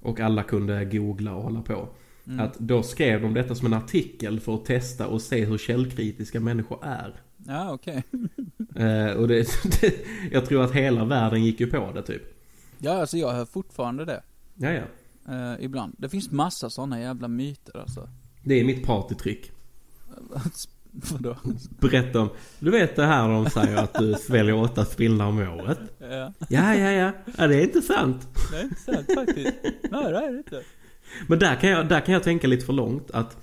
[0.03, 1.89] Och alla kunde googla och hålla på
[2.27, 2.41] Mm.
[2.41, 6.41] Att då skrev de detta som en artikel för att testa och se hur källkritiska
[6.41, 7.15] människor är
[7.47, 8.03] Ja, okej.
[8.77, 9.47] eh, Och det,
[9.81, 9.95] det,
[10.33, 12.23] jag tror att hela världen gick ju på det typ
[12.79, 14.23] Ja, alltså jag hör fortfarande det.
[14.55, 14.83] Ja, ja.
[15.29, 15.95] Eh, ibland.
[15.99, 18.09] Det finns massa sådana jävla myter alltså.
[18.43, 19.53] Det är mitt partytrick
[20.91, 21.37] Vadå?
[21.81, 25.79] Berätta om, du vet det här de säger att du sväljer åtta spindlar om året
[25.99, 26.33] Ja.
[26.49, 27.13] Ja, ja, ja.
[27.39, 28.29] Ja, det är inte sant.
[28.51, 29.57] Det är inte sant faktiskt.
[29.91, 30.63] Nej, det är det inte.
[31.27, 33.37] Men där kan, jag, där kan jag tänka lite för långt att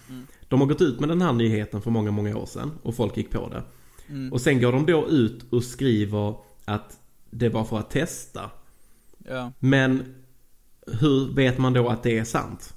[0.47, 3.17] de har gått ut med den här nyheten för många, många år sedan och folk
[3.17, 3.63] gick på det.
[4.09, 4.33] Mm.
[4.33, 8.49] Och sen går de då ut och skriver att det var för att testa.
[9.27, 9.51] Ja.
[9.59, 10.15] Men
[10.85, 12.73] hur vet man då att det är sant?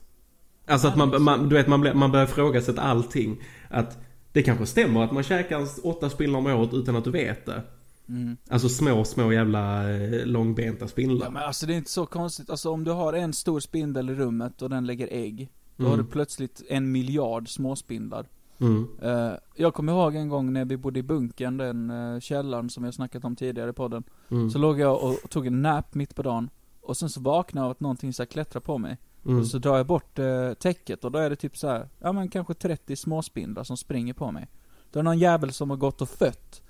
[0.66, 3.40] Alltså att man, man, du vet, man, man börjar ifrågasätta allting.
[3.70, 3.98] Att
[4.32, 7.62] det kanske stämmer att man käkar åtta spindlar om året utan att du vet det.
[8.08, 8.36] Mm.
[8.48, 11.26] Alltså små, små jävla eh, långbenta spindlar.
[11.26, 12.50] Ja, men alltså det är inte så konstigt.
[12.50, 15.48] Alltså om du har en stor spindel i rummet och den lägger ägg.
[15.76, 15.90] Då Mm.
[15.90, 18.26] har du plötsligt en miljard småspindlar.
[18.60, 18.88] Mm.
[19.02, 22.84] Eh, jag kommer ihåg en gång när vi bodde i bunkern, den uh, källaren som
[22.84, 24.04] jag snackat om tidigare i podden.
[24.30, 24.50] Mm.
[24.50, 26.50] Så låg jag och, och tog en nap mitt på dagen.
[26.88, 28.98] Och sen så vaknade jag av att någonting så klättrar på mig.
[29.24, 29.38] Mm.
[29.38, 32.12] Och så drar jag bort uh, täcket och då är det typ så här, ja
[32.12, 34.48] men kanske 30 småspindlar som springer på mig.
[34.90, 36.62] Då är det någon jävel som har gått och fött.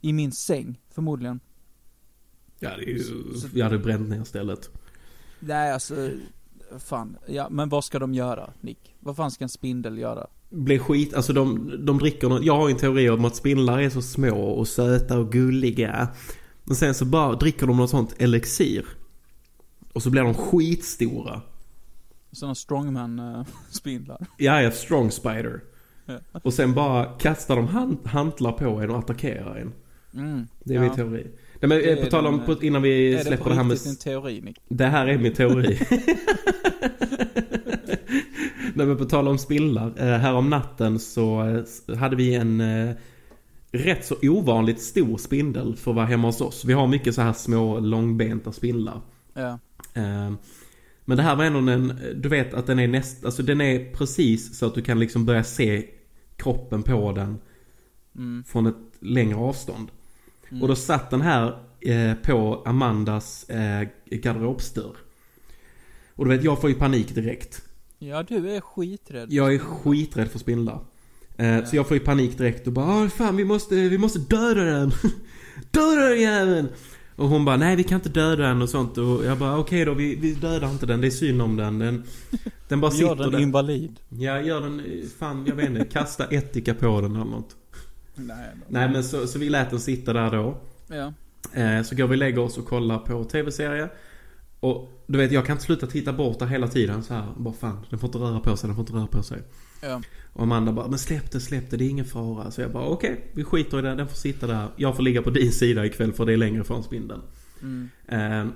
[0.00, 1.40] I min säng, förmodligen.
[2.58, 3.04] Ja, det är ju,
[3.54, 4.70] jag hade bränt ner stället.
[5.40, 6.10] Nej alltså,
[6.78, 7.16] fan.
[7.26, 8.94] Ja, men vad ska de göra, Nick?
[9.00, 10.26] Vad fan ska en spindel göra?
[10.50, 13.90] Blir skit, alltså de, de dricker något, jag har en teori om att spindlar är
[13.90, 16.08] så små och söta och gulliga.
[16.64, 18.99] Men sen så bara dricker de något sånt elixir.
[19.92, 21.40] Och så blir de skitstora.
[22.32, 24.26] Sådana strongman-spindlar.
[24.38, 25.60] Ja, ja, strong spider.
[26.42, 29.72] Och sen bara kastar de hand, hantlar på en och attackerar en.
[30.14, 30.46] Mm.
[30.64, 30.82] Det är ja.
[30.82, 31.26] min teori.
[31.60, 33.48] Nej men Det eh, på är tal om, på, innan vi Är det släpper på
[33.48, 33.78] det här med...
[33.84, 34.58] din teori, Nick?
[34.68, 35.78] Det här är min teori.
[38.74, 39.92] Nej men på tal om spindlar.
[39.96, 41.42] Eh, här om natten så
[41.88, 42.94] eh, hade vi en eh,
[43.72, 46.64] rätt så ovanligt stor spindel för att vara hemma hos oss.
[46.64, 49.00] Vi har mycket så här små långbenta spindlar.
[49.34, 49.58] Ja.
[49.94, 50.32] Eh,
[51.04, 53.92] Men det här var ändå en, du vet att den är näst, alltså den är
[53.94, 55.86] precis så att du kan liksom börja se
[56.36, 57.38] kroppen på den
[58.16, 58.44] Mm.
[58.44, 59.88] från ett längre avstånd.
[60.62, 64.96] Och då satt den här eh, på Amandas eh, garderobsdörr.
[66.14, 67.62] Och du vet, jag får ju panik direkt.
[67.98, 69.32] Ja, du är skiträdd.
[69.32, 70.80] Jag är skiträdd för spindlar.
[71.36, 74.18] Eh, Så jag får ju panik direkt och bara "Åh, fan vi måste, vi måste
[74.18, 74.90] döda den.
[75.70, 76.68] döda den jäveln!
[77.20, 79.84] Och hon bara nej vi kan inte döda den och sånt och jag bara okej
[79.84, 81.78] då vi, vi dödar inte den, det är synd om den.
[81.78, 82.04] Den,
[82.68, 83.38] den bara Gör sitter den där.
[83.38, 84.00] invalid.
[84.08, 84.82] Ja gör den,
[85.18, 87.56] fan jag vet inte, kasta ättika på den eller något.
[88.14, 88.48] Nej.
[88.68, 90.60] Nej men så, så vi lät den sitta där då.
[90.88, 91.12] Ja.
[91.60, 93.88] Eh, så går vi och lägger oss och kollar på tv-serie.
[94.60, 97.26] Och du vet, jag kan inte sluta titta bort där hela tiden så här.
[97.36, 99.42] Bara fan, den får inte röra på sig, den får inte röra på sig.
[99.80, 100.02] Ja.
[100.32, 102.50] Och Amanda bara, men släpp det, släpp det, det är ingen fara.
[102.50, 104.68] Så jag bara, okej, vi skiter i det, den får sitta där.
[104.76, 107.22] Jag får ligga på din sida ikväll för det är längre från spindeln.
[107.62, 107.88] Mm.
[108.08, 108.52] Eh,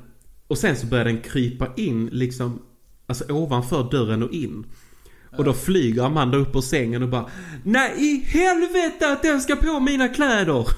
[0.46, 2.62] och sen så börjar den krypa in liksom,
[3.06, 4.66] alltså ovanför dörren och in.
[5.36, 7.26] Och då flyger Amanda upp på sängen och bara
[7.62, 10.68] Nej i helvete att den ska på mina kläder!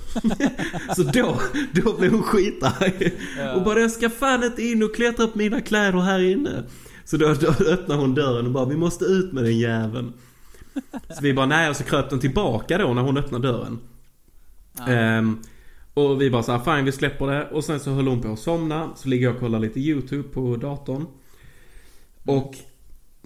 [0.97, 1.41] så då,
[1.73, 3.13] då blev hon skitarg.
[3.55, 6.65] Och bara den ska fan inte in och klättra på mina kläder här inne.
[7.05, 10.13] Så då, då öppnar hon dörren och bara vi måste ut med den jäveln.
[11.09, 13.79] Så vi bara nej och så kröp den tillbaka då när hon öppnade dörren.
[14.89, 15.39] Ehm,
[15.95, 17.51] och vi bara så här, fine vi släpper det.
[17.51, 18.91] Och sen så höll hon på att somna.
[18.97, 21.07] Så ligger jag och kollar lite YouTube på datorn.
[22.25, 22.55] Och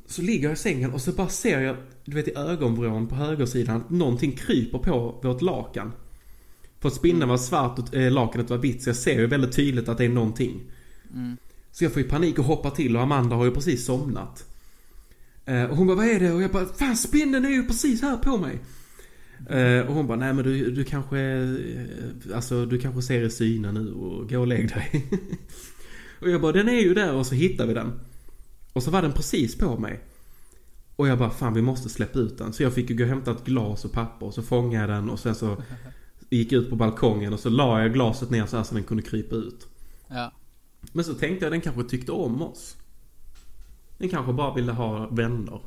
[0.07, 3.15] så ligger jag i sängen och så bara ser jag, du vet i ögonvrån på
[3.15, 5.93] högersidan, att någonting kryper på vårt lakan.
[6.81, 9.89] För spindeln var svart och eh, lakanet var vitt så jag ser ju väldigt tydligt
[9.89, 10.61] att det är någonting.
[11.73, 14.45] Så jag får ju panik och hoppar till och Amanda har ju precis somnat.
[15.45, 16.33] Eh, och hon bara, vad är det?
[16.33, 18.61] Och jag bara, fan spindeln är ju precis här på mig.
[19.49, 23.31] Eh, och hon bara, nej men du, du kanske, eh, alltså du kanske ser i
[23.31, 25.07] synen nu och gå och lägg dig.
[26.21, 28.01] och jag bara, den är ju där och så hittar vi den.
[28.73, 30.01] Och så var den precis på mig.
[30.97, 32.53] Och jag bara, fan vi måste släppa ut den.
[32.53, 35.01] Så jag fick ju gå och hämta ett glas och papper och så fångade jag
[35.01, 35.63] den och sen så
[36.31, 38.85] gick jag ut på balkongen och så la jag glaset ner så här så den
[38.85, 39.67] kunde krypa ut.
[40.09, 40.33] Ja.
[40.93, 42.77] Men så tänkte jag den kanske tyckte om oss.
[44.01, 45.61] Den kanske bara ville ha vänner.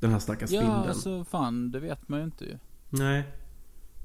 [0.00, 0.88] Den här stackars Ja, spindeln.
[0.88, 2.58] alltså fan, det vet man ju inte ju.
[2.90, 3.24] Nej.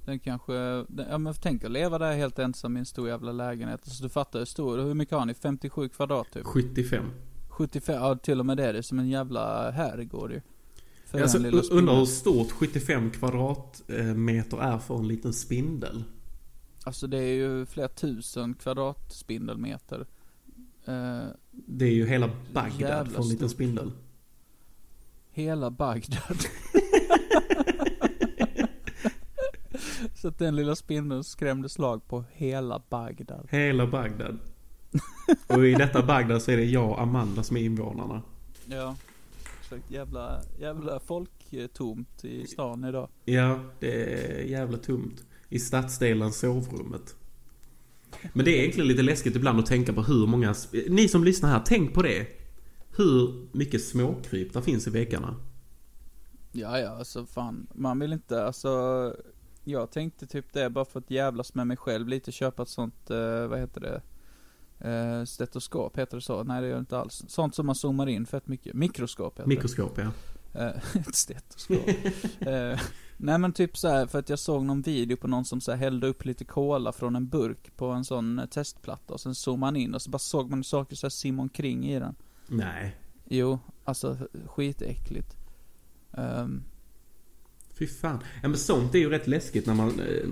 [0.05, 0.53] Den kanske,
[0.87, 3.81] den, ja men tänk att leva där helt ensam i en stor jävla lägenhet.
[3.83, 5.33] Alltså du fattar hur stor, hur mycket har ni?
[5.33, 6.45] 57 kvadrat typ?
[6.45, 7.05] 75.
[7.49, 8.71] 75, ja till och med det.
[8.71, 10.41] Det är som en jävla herrgård ju.
[11.05, 11.37] För Alltså,
[11.71, 16.03] undrar hur stort 75 kvadratmeter är för en liten spindel.
[16.83, 20.05] Alltså det är ju flera tusen kvadratspindelmeter.
[21.51, 23.91] Det är ju hela Bagdad för en liten spindel.
[25.31, 26.37] hela Bagdad.
[30.15, 33.47] Så att den lilla spindeln skrämde slag på hela Bagdad.
[33.49, 34.39] Hela Bagdad.
[35.47, 38.21] Och i detta Bagdad så är det jag och Amanda som är invånarna.
[38.65, 38.95] Ja.
[39.87, 43.09] Jävla, jävla folktomt i stan idag.
[43.25, 45.23] Ja, det är jävla tomt.
[45.49, 47.15] I stadsdelen sovrummet.
[48.33, 50.55] Men det är egentligen lite läskigt ibland att tänka på hur många...
[50.89, 52.27] Ni som lyssnar här, tänk på det.
[52.97, 55.35] Hur mycket småkryp där finns i väggarna.
[56.51, 57.67] Ja, ja, alltså fan.
[57.73, 59.15] Man vill inte, alltså.
[59.63, 63.09] Jag tänkte typ det bara för att jävlas med mig själv lite, köpa ett sånt,
[63.09, 64.01] eh, vad heter det?
[64.89, 66.43] Eh, stetoskop, heter det så?
[66.43, 67.23] Nej det gör det inte alls.
[67.27, 68.73] Sånt som man zoomar in fett mycket.
[68.73, 70.11] Mikroskop heter Mikroskop, ja.
[70.53, 70.59] det.
[70.59, 71.89] Eh, ett stetoskop.
[73.21, 75.71] nej men typ så här, för att jag såg någon video på någon som så
[75.71, 79.35] här hällde upp lite cola från en burk på en sån eh, testplatta och sen
[79.35, 82.15] zoomade man in och så bara såg man saker så här simma omkring i den.
[82.47, 82.97] Nej.
[83.25, 85.35] Jo, alltså skitäckligt.
[86.11, 86.63] Um,
[87.79, 88.19] Fy fan.
[88.41, 90.27] Ja men sånt är ju rätt läskigt när man eh,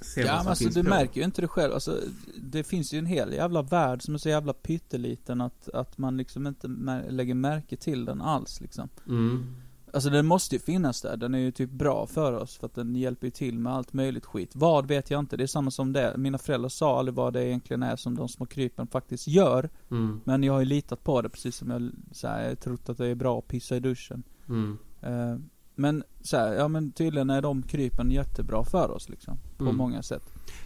[0.00, 0.88] ser Ja vad som alltså finns du på.
[0.90, 1.72] märker ju inte det själv.
[1.72, 2.00] Alltså,
[2.42, 6.16] det finns ju en hel jävla värld som är så jävla pytteliten att, att man
[6.16, 8.88] liksom inte mär- lägger märke till den alls liksom.
[9.08, 9.56] Mm.
[9.94, 11.16] Alltså den måste ju finnas där.
[11.16, 13.92] Den är ju typ bra för oss för att den hjälper ju till med allt
[13.92, 14.50] möjligt skit.
[14.54, 15.36] Vad vet jag inte.
[15.36, 16.14] Det är samma som det.
[16.16, 19.70] Mina föräldrar sa aldrig vad det egentligen är som de små krypen faktiskt gör.
[19.90, 20.20] Mm.
[20.24, 23.06] Men jag har ju litat på det precis som jag så här, trott att det
[23.06, 24.22] är bra att pissa i duschen.
[24.48, 24.78] Mm.
[25.02, 25.36] Eh,
[25.74, 29.38] men så här, ja men tydligen är de krypen jättebra för oss liksom.
[29.58, 29.76] På Mm.
[29.76, 30.22] många sätt.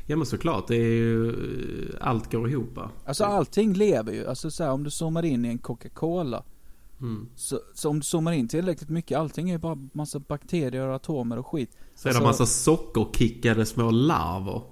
[0.07, 1.35] Ja men såklart, det är ju...
[2.01, 2.91] Allt går ihop va?
[3.05, 4.27] Alltså allting lever ju.
[4.27, 6.43] Alltså så här, om du zoomar in i en Coca-Cola.
[7.01, 7.27] Mm.
[7.37, 10.95] Så, så om du zoomar in tillräckligt mycket, allting är ju bara massa bakterier och
[10.95, 11.71] atomer och skit.
[11.95, 14.63] Så är det Alltså- massa sockerkickade små larver.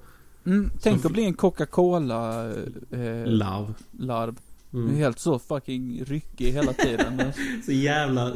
[0.47, 2.51] Mm, tänk att bli en Coca-Cola
[2.91, 3.75] eh, Larv.
[3.99, 4.37] larv.
[4.71, 7.23] Du är helt så fucking ryckig hela tiden.
[7.67, 8.31] Så jävla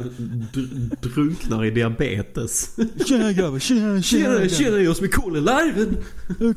[0.53, 2.75] dr- drunknar i diabetes.
[3.07, 5.97] tjena grabbar, tjena, Tjena, tjena, jag som är cool larven.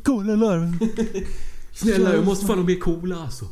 [0.03, 0.79] Kolla larven.
[1.73, 3.45] Snälla, jag måste fan mer cola alltså.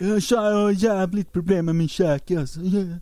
[0.30, 2.60] Jag har jävligt problem med min käke alltså.
[2.60, 2.96] Yeah.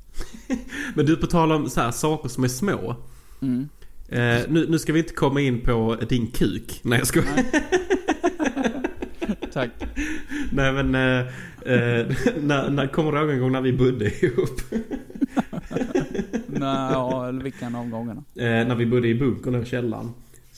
[0.95, 2.97] Men du, på tal om så här, saker som är små.
[3.43, 3.68] Mm.
[4.09, 6.81] Eh, nu, nu ska vi inte komma in på din kuk.
[6.83, 7.23] Nej, jag ska...
[9.53, 9.70] Tack.
[10.53, 11.20] Nej men, eh,
[11.73, 12.07] eh,
[12.43, 14.61] när, när kommer du ihåg en gång när vi bodde ihop?
[16.47, 18.25] Nej, ja, eller vilken av gångerna?
[18.35, 20.12] Eh, när vi bodde i bunkern och källaren.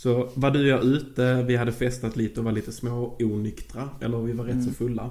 [0.05, 3.89] Så var du och jag ute, vi hade festat lite och var lite små onyktra.
[4.01, 4.67] Eller vi var rätt Mm.
[4.69, 5.11] så fulla.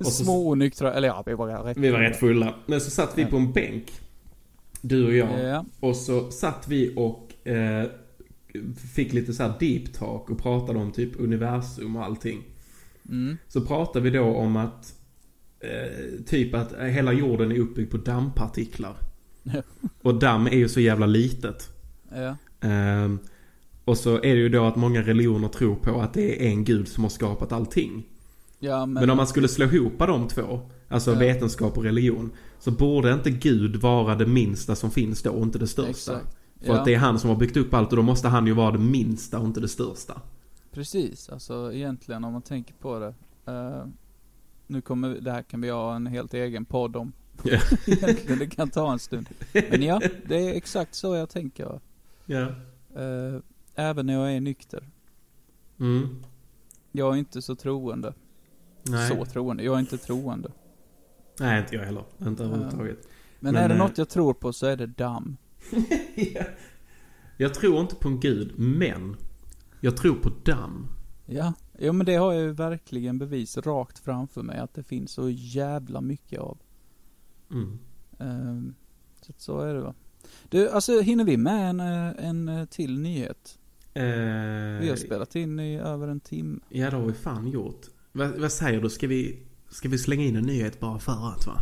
[0.00, 2.54] Så- Små onyktra, eller ja, vi var rätt Vi var rätt fulla.
[2.66, 3.92] Men så satt vi på en bänk.
[4.80, 5.44] Du och jag.
[5.44, 5.64] Ja.
[5.80, 7.86] Och så satt vi och eh,
[8.94, 12.42] fick lite så här deep talk och pratade om typ universum och allting.
[13.08, 13.36] Mm.
[13.48, 14.94] Så pratade vi då om att
[15.60, 18.96] eh, typ att hela jorden är uppbyggd på dammpartiklar.
[19.42, 19.62] Ja.
[20.02, 21.68] Och damm är ju så jävla litet.
[22.14, 22.36] Ja.
[22.68, 23.18] Ehm,
[23.84, 26.64] och så är det ju då att många religioner tror på att det är en
[26.64, 28.06] gud som har skapat allting.
[28.58, 28.94] Ja, men...
[28.94, 31.18] Men om man skulle slå ihop de två, alltså Ja.
[31.18, 35.58] vetenskap och religion, så borde inte Gud vara det minsta som finns då och inte
[35.58, 35.90] det största.
[35.90, 36.36] Exakt.
[36.60, 36.78] För Ja.
[36.78, 38.70] att det är han som har byggt upp allt och då måste han ju vara
[38.70, 40.20] det minsta och inte det största.
[40.72, 43.14] Precis, alltså egentligen om man tänker på det.
[43.52, 43.84] eh,
[44.66, 47.12] nu kommer, det här kan vi ha en helt egen podd om.
[47.86, 49.28] Egentligen, det kan ta en stund.
[49.70, 51.80] Men ja, det är exakt så jag tänker.
[52.26, 52.40] Ja.
[52.96, 53.40] Eh,
[53.74, 54.90] även när jag är nykter.
[55.80, 56.22] Mm.
[56.92, 58.14] Jag är inte så troende.
[58.82, 59.08] Nej.
[59.08, 60.52] Så troende, jag är inte troende.
[61.40, 62.04] Nej, inte jag heller.
[62.26, 63.08] Inte överhuvudtaget.
[63.40, 65.36] Men, Men, är det eh, något jag tror på så är det damm.
[66.16, 66.44] ja.
[67.36, 69.16] Jag tror inte på en gud, men
[69.80, 70.88] jag tror på damm.
[71.26, 75.12] Ja, ja men det har jag ju verkligen bevis rakt framför mig att det finns
[75.12, 76.58] så jävla mycket av.
[77.50, 77.78] Mm.
[78.18, 78.74] Ehm,
[79.20, 79.94] så så är det va.
[80.48, 83.58] Du, alltså hinner vi med en, eh, en eh, till nyhet?
[83.94, 84.02] Eh,
[84.80, 86.60] Vi har spelat in i över en timme.
[86.68, 87.80] Ja, det har vi fan gjort.
[88.12, 88.90] Vad, vad säger du?
[88.90, 89.38] Ska vi,
[89.68, 91.56] ska vi slänga in en nyhet bara för att va?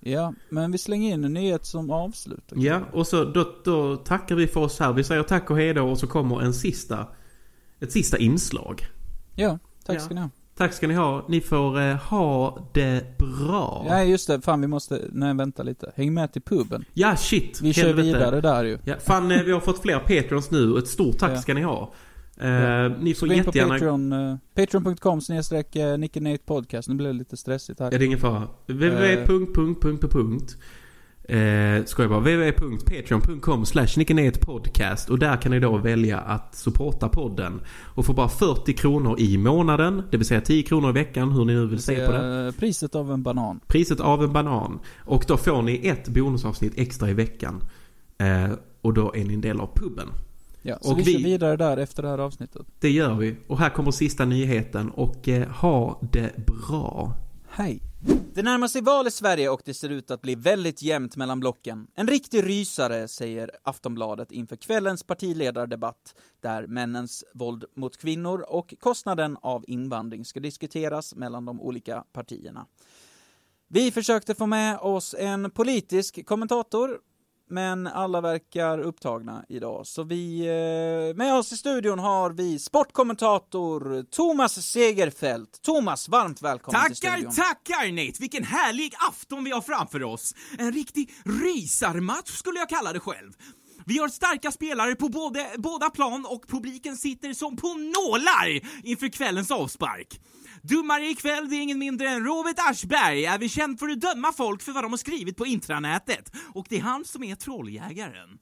[0.00, 2.56] Ja, men vi slänger in en nyhet som avslutar.
[2.60, 4.92] Ja, och så då, då tackar vi för oss här.
[4.92, 7.06] Vi säger tack och hejdå och så kommer en sista,
[7.80, 8.86] ett sista inslag.
[9.34, 10.00] Ja, tack Ja.
[10.00, 10.30] ska ni ha.
[10.60, 11.24] Tack ska ni ha.
[11.28, 13.86] Ni får eh, ha det bra.
[13.88, 14.40] Ja, just det.
[14.40, 15.92] Fan, vi måste, nej vänta lite.
[15.96, 16.84] Häng med till puben.
[16.94, 17.60] Ja, shit.
[17.62, 18.06] Vi kör Helvete.
[18.06, 18.78] vidare där ju.
[18.84, 20.78] Ja, fan, eh, vi har fått fler Patreons nu.
[20.78, 21.36] Ett stort tack Ja.
[21.36, 21.92] ska ni ha.
[22.40, 22.88] Eh, Ja.
[22.88, 23.74] Ni får Gå in på jättegärna...
[23.74, 26.88] Patreon, uh, patreon.com snedstreck uh, Nicky Nate podcast.
[26.88, 27.86] Nu blev det lite stressigt här.
[27.92, 28.48] Ja, det är ingen fara.
[28.66, 29.26] www.
[31.30, 32.20] Eh, ska jag bara.
[32.20, 33.86] www.patreon.com slash
[34.40, 37.60] podcast och där kan ni då välja att supporta podden.
[37.94, 41.44] Och få bara 40 kronor i månaden, det vill säga 10 kronor i veckan, hur
[41.44, 42.52] ni nu vill se på det.
[42.58, 43.60] Priset av en banan.
[43.66, 44.78] Priset av en banan.
[44.98, 47.62] Och då får ni ett bonusavsnitt extra i veckan.
[48.18, 48.50] Eh,
[48.82, 50.08] och då är ni en del av puben.
[50.62, 52.66] Ja, så Och vi, vi- kör vidare där efter det här avsnittet.
[52.80, 53.36] Det gör vi.
[53.46, 57.12] Och här kommer sista nyheten och eh, ha det bra.
[57.50, 57.80] Hej.
[58.34, 61.40] Det närmar sig val i Sverige och det ser ut att bli väldigt jämnt mellan
[61.40, 61.86] blocken.
[61.94, 69.36] En riktig rysare, säger Aftonbladet inför kvällens partiledardebatt, där männens våld mot kvinnor och kostnaden
[69.42, 72.66] av invandring ska diskuteras mellan de olika partierna.
[73.68, 76.98] Vi försökte få med oss en politisk kommentator,
[77.50, 79.86] men alla verkar upptagna idag.
[79.86, 85.62] Så vi, eh, med oss i studion har vi sportkommentator Thomas Segerfeldt.
[85.62, 87.34] Thomas, varmt välkommen till Tackar, studion.
[87.34, 88.20] tackar Nate!
[88.20, 90.34] Vilken härlig afton vi har framför oss!
[90.58, 93.32] En riktig rysarmatch skulle jag kalla det själv.
[93.86, 99.08] Vi har starka spelare på både, båda plan och publiken sitter som på nålar inför
[99.08, 100.20] kvällens avspark.
[100.62, 104.32] Domare ikväll det är ingen mindre än Robert Aschberg, är vi känd för att döma
[104.32, 106.32] folk för vad de har skrivit på intranätet.
[106.54, 108.38] Och det är han som är trolljägaren.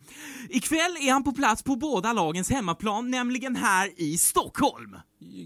[0.48, 4.96] Ikväll är han på plats på båda lagens hemmaplan, nämligen här i Stockholm.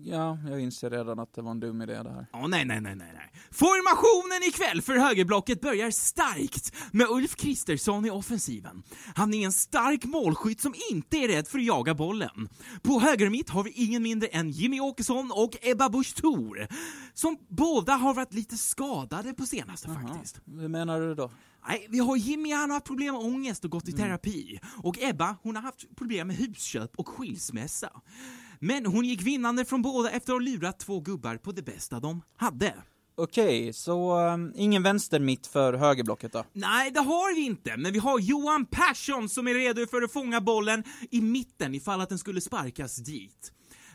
[0.05, 2.27] Ja, jag inser redan att det var en dum idé det här.
[2.33, 3.31] Ja, nej, nej, nej, nej, nej.
[3.51, 8.83] Formationen ikväll för högerblocket börjar starkt med Ulf Kristersson i offensiven.
[9.15, 12.49] Han är en stark målskytt som inte är rädd för att jaga bollen.
[12.83, 16.62] På högermitt har vi ingen mindre än Jimmy Åkesson och Ebba Busch Thor,
[17.15, 20.41] som båda har varit lite skadade på senaste faktiskt.
[20.47, 21.31] Hur menar du då?
[21.69, 24.61] Nej, vi har Jimmy, han har haft problem med ångest och gått i terapi.
[24.83, 27.91] Och Ebba, hon har haft problem med husköp och skilsmässa.
[28.59, 32.01] Men hon gick vinnande från båda efter att ha lurat två gubbar på det bästa
[32.01, 32.75] de hade.
[33.15, 36.45] Okej, så um, ingen vänster mitt för högerblocket då?
[36.53, 40.13] Nej, det har vi inte, men vi har Johan Persson som är redo för att
[40.13, 43.53] fånga bollen i mitten ifall att den skulle sparkas dit.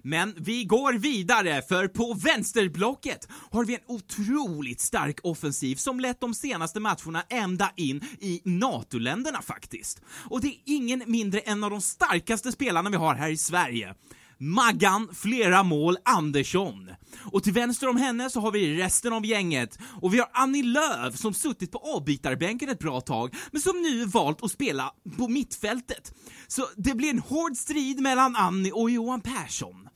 [0.08, 6.20] Men vi går vidare, för på vänsterblocket har vi en otroligt stark offensiv som lett
[6.20, 10.02] de senaste matcherna ända in i NATO-länderna faktiskt.
[10.30, 13.38] Och det är ingen mindre än en av de starkaste spelarna vi har här i
[13.38, 13.96] Sverige.
[14.38, 16.90] Maggan flera mål Andersson.
[17.32, 19.80] Och till vänster om henne så har vi resten av gänget.
[20.02, 24.06] Och vi har Annie Lööf som suttit på avbytarbänken ett bra tag, men som nu
[24.06, 26.14] valt att spela på mittfältet.
[26.48, 29.87] Så det blir en hård strid mellan Annie och Johan Persson.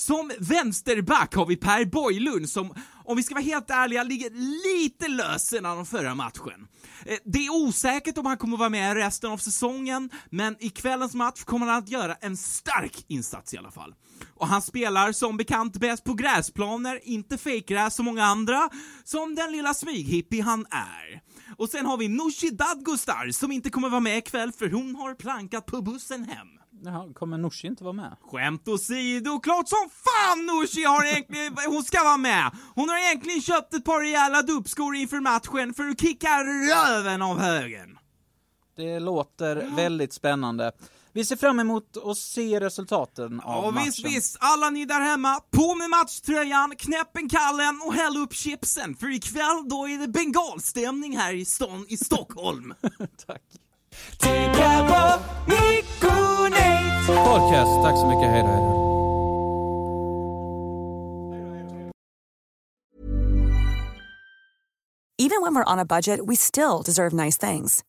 [0.00, 2.74] Som vänsterback har vi Per Borglund som,
[3.04, 6.68] om vi ska vara helt ärliga, ligger lite lös sedan den förra matchen.
[7.06, 11.14] Eh, det är osäkert om han kommer vara med resten av säsongen, men i kvällens
[11.14, 13.94] match kommer han att göra en stark insats i alla fall.
[14.34, 18.70] Och han spelar som bekant bäst på gräsplaner, inte fejkgräs som många andra,
[19.04, 21.22] som den lilla smyghippie han är.
[21.56, 25.14] Och sen har vi Nooshi Dadgostar som inte kommer vara med ikväll för hon har
[25.14, 26.59] plankat på bussen hem.
[26.84, 28.16] Jaha, kommer Nooshi inte vara med?
[28.20, 32.50] Skämt åsido, klart som fan Nooshi har egentligen, hon ska vara med!
[32.74, 37.38] Hon har egentligen köpt ett par rejäla dubbskor inför matchen för att kicka röven av
[37.38, 37.98] högen.
[38.76, 39.76] Det låter ja.
[39.76, 40.72] väldigt spännande.
[41.12, 43.84] Vi ser fram emot att se resultaten av ja, matchen.
[43.84, 44.36] Visst, visst.
[44.40, 49.14] Alla ni där hemma, på med matchtröjan, knäpp en kallen och häll upp chipsen, för
[49.14, 52.74] ikväll då är det bengalstämning här i stan i Stockholm.
[53.26, 53.42] Tack.
[57.24, 58.30] Podcast, tack så mycket.
[58.30, 58.80] Hej då, hej då.
[65.18, 67.84] Even when we're on a budget, we still deserve nice things.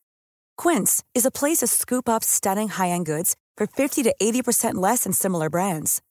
[0.57, 5.03] Quince is a place to scoop up stunning high-end goods for 50 to 80% less
[5.03, 6.01] than similar brands.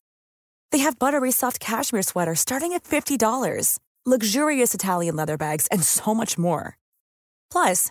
[0.72, 6.14] They have buttery soft cashmere sweaters starting at $50, luxurious Italian leather bags, and so
[6.14, 6.78] much more.
[7.52, 7.90] Plus,